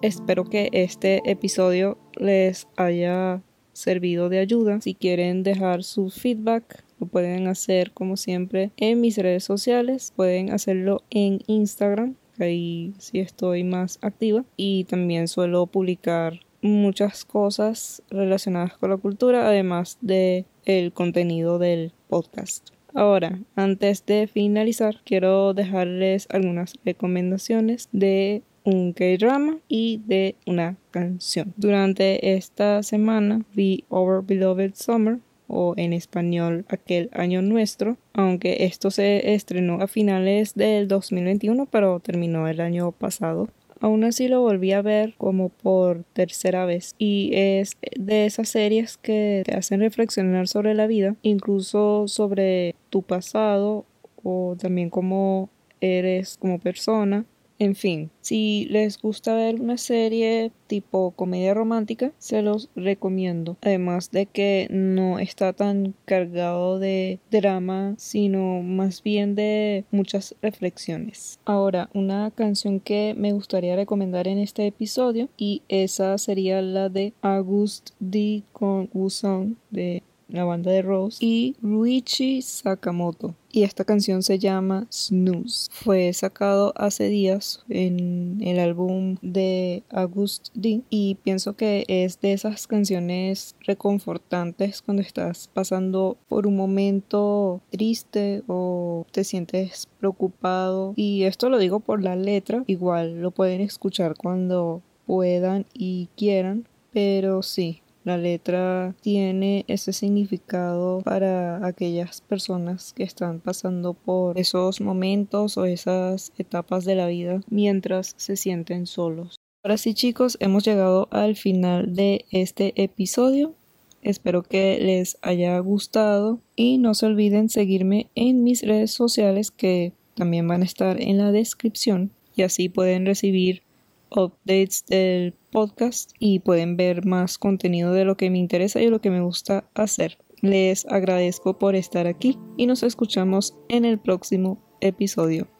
Espero 0.00 0.44
que 0.44 0.68
este 0.72 1.28
episodio 1.28 1.98
les 2.14 2.68
haya 2.76 3.42
servido 3.72 4.28
de 4.28 4.38
ayuda. 4.38 4.80
Si 4.80 4.94
quieren 4.94 5.42
dejar 5.42 5.82
su 5.82 6.10
feedback, 6.10 6.84
lo 7.00 7.08
pueden 7.08 7.48
hacer 7.48 7.90
como 7.92 8.16
siempre 8.16 8.70
en 8.76 9.00
mis 9.00 9.18
redes 9.18 9.42
sociales. 9.42 10.12
Pueden 10.14 10.52
hacerlo 10.52 11.02
en 11.10 11.40
Instagram, 11.48 12.14
ahí 12.38 12.94
sí 12.98 13.18
estoy 13.18 13.64
más 13.64 13.98
activa. 14.00 14.44
Y 14.56 14.84
también 14.84 15.26
suelo 15.26 15.66
publicar 15.66 16.40
muchas 16.62 17.24
cosas 17.24 18.00
relacionadas 18.08 18.78
con 18.78 18.90
la 18.90 18.98
cultura, 18.98 19.48
además 19.48 19.98
de 20.00 20.44
el 20.64 20.92
contenido 20.92 21.58
del 21.58 21.92
podcast. 22.08 22.68
Ahora, 22.94 23.40
antes 23.54 24.06
de 24.06 24.28
finalizar, 24.28 25.02
quiero 25.04 25.54
dejarles 25.54 26.26
algunas 26.30 26.74
recomendaciones 26.84 27.88
de 27.92 28.42
un 28.68 28.92
K-drama 28.92 29.60
y 29.66 30.02
de 30.06 30.36
una 30.44 30.76
canción. 30.90 31.54
Durante 31.56 32.36
esta 32.36 32.82
semana 32.82 33.40
vi 33.54 33.84
Our 33.88 34.22
Beloved 34.22 34.74
Summer 34.74 35.20
o 35.46 35.72
en 35.78 35.94
español 35.94 36.66
Aquel 36.68 37.08
Año 37.14 37.40
Nuestro, 37.40 37.96
aunque 38.12 38.66
esto 38.66 38.90
se 38.90 39.32
estrenó 39.32 39.80
a 39.80 39.88
finales 39.88 40.54
del 40.54 40.86
2021 40.86 41.64
pero 41.64 42.00
terminó 42.00 42.46
el 42.46 42.60
año 42.60 42.92
pasado. 42.92 43.48
Aún 43.80 44.04
así 44.04 44.28
lo 44.28 44.42
volví 44.42 44.72
a 44.72 44.82
ver 44.82 45.14
como 45.16 45.48
por 45.48 46.04
tercera 46.12 46.66
vez 46.66 46.94
y 46.98 47.30
es 47.32 47.78
de 47.98 48.26
esas 48.26 48.50
series 48.50 48.98
que 48.98 49.44
te 49.46 49.56
hacen 49.56 49.80
reflexionar 49.80 50.46
sobre 50.46 50.74
la 50.74 50.86
vida, 50.86 51.16
incluso 51.22 52.06
sobre 52.06 52.74
tu 52.90 53.00
pasado 53.00 53.86
o 54.22 54.56
también 54.58 54.90
cómo 54.90 55.48
eres 55.80 56.36
como 56.36 56.58
persona 56.58 57.24
en 57.58 57.74
fin, 57.74 58.10
si 58.20 58.66
les 58.70 59.00
gusta 59.00 59.34
ver 59.34 59.60
una 59.60 59.78
serie 59.78 60.52
tipo 60.66 61.10
comedia 61.12 61.54
romántica, 61.54 62.12
se 62.18 62.42
los 62.42 62.70
recomiendo. 62.76 63.56
Además 63.62 64.10
de 64.10 64.26
que 64.26 64.68
no 64.70 65.18
está 65.18 65.52
tan 65.52 65.94
cargado 66.04 66.78
de 66.78 67.18
drama, 67.30 67.94
sino 67.98 68.62
más 68.62 69.02
bien 69.02 69.34
de 69.34 69.84
muchas 69.90 70.36
reflexiones. 70.40 71.40
Ahora, 71.44 71.90
una 71.94 72.30
canción 72.30 72.80
que 72.80 73.14
me 73.16 73.32
gustaría 73.32 73.76
recomendar 73.76 74.28
en 74.28 74.38
este 74.38 74.66
episodio 74.66 75.28
y 75.36 75.62
esa 75.68 76.16
sería 76.18 76.62
la 76.62 76.88
de 76.88 77.12
August 77.22 77.90
D 77.98 78.44
con 78.52 78.88
Wusong 78.92 79.56
de 79.70 80.02
la 80.28 80.44
banda 80.44 80.70
de 80.70 80.82
Rose, 80.82 81.18
y 81.24 81.56
Ruichi 81.62 82.42
Sakamoto. 82.42 83.34
Y 83.50 83.62
esta 83.62 83.84
canción 83.84 84.22
se 84.22 84.38
llama 84.38 84.86
Snooze. 84.92 85.70
Fue 85.72 86.12
sacado 86.12 86.72
hace 86.76 87.08
días 87.08 87.64
en 87.70 88.40
el 88.42 88.58
álbum 88.58 89.16
de 89.22 89.82
August 89.88 90.48
D. 90.54 90.82
Y 90.90 91.16
pienso 91.24 91.56
que 91.56 91.84
es 91.88 92.20
de 92.20 92.34
esas 92.34 92.66
canciones 92.66 93.56
reconfortantes 93.60 94.82
cuando 94.82 95.02
estás 95.02 95.48
pasando 95.48 96.18
por 96.28 96.46
un 96.46 96.56
momento 96.56 97.62
triste 97.70 98.42
o 98.48 99.06
te 99.10 99.24
sientes 99.24 99.88
preocupado. 99.98 100.92
Y 100.94 101.22
esto 101.22 101.48
lo 101.48 101.58
digo 101.58 101.80
por 101.80 102.02
la 102.02 102.16
letra. 102.16 102.64
Igual 102.66 103.22
lo 103.22 103.30
pueden 103.30 103.62
escuchar 103.62 104.14
cuando 104.14 104.82
puedan 105.06 105.64
y 105.72 106.10
quieran. 106.16 106.68
Pero 106.92 107.42
sí, 107.42 107.82
La 108.08 108.16
letra 108.16 108.94
tiene 109.02 109.66
ese 109.68 109.92
significado 109.92 111.02
para 111.04 111.66
aquellas 111.66 112.22
personas 112.22 112.94
que 112.94 113.02
están 113.02 113.38
pasando 113.38 113.92
por 113.92 114.38
esos 114.38 114.80
momentos 114.80 115.58
o 115.58 115.66
esas 115.66 116.32
etapas 116.38 116.86
de 116.86 116.94
la 116.94 117.06
vida 117.06 117.42
mientras 117.50 118.14
se 118.16 118.36
sienten 118.36 118.86
solos. 118.86 119.36
Ahora 119.62 119.76
sí 119.76 119.92
chicos, 119.92 120.38
hemos 120.40 120.64
llegado 120.64 121.08
al 121.10 121.36
final 121.36 121.94
de 121.94 122.24
este 122.30 122.72
episodio. 122.82 123.54
Espero 124.00 124.42
que 124.42 124.78
les 124.80 125.18
haya 125.20 125.58
gustado 125.58 126.40
y 126.56 126.78
no 126.78 126.94
se 126.94 127.04
olviden 127.04 127.50
seguirme 127.50 128.08
en 128.14 128.42
mis 128.42 128.62
redes 128.62 128.90
sociales 128.90 129.50
que 129.50 129.92
también 130.14 130.48
van 130.48 130.62
a 130.62 130.64
estar 130.64 130.98
en 130.98 131.18
la 131.18 131.30
descripción 131.30 132.12
y 132.34 132.40
así 132.40 132.70
pueden 132.70 133.04
recibir 133.04 133.67
updates 134.10 134.84
del 134.86 135.34
podcast 135.50 136.12
y 136.18 136.40
pueden 136.40 136.76
ver 136.76 137.04
más 137.04 137.38
contenido 137.38 137.92
de 137.92 138.04
lo 138.04 138.16
que 138.16 138.30
me 138.30 138.38
interesa 138.38 138.80
y 138.80 138.88
lo 138.88 139.00
que 139.00 139.10
me 139.10 139.20
gusta 139.20 139.68
hacer. 139.74 140.18
Les 140.40 140.86
agradezco 140.86 141.58
por 141.58 141.74
estar 141.74 142.06
aquí 142.06 142.38
y 142.56 142.66
nos 142.66 142.82
escuchamos 142.82 143.56
en 143.68 143.84
el 143.84 143.98
próximo 143.98 144.62
episodio. 144.80 145.57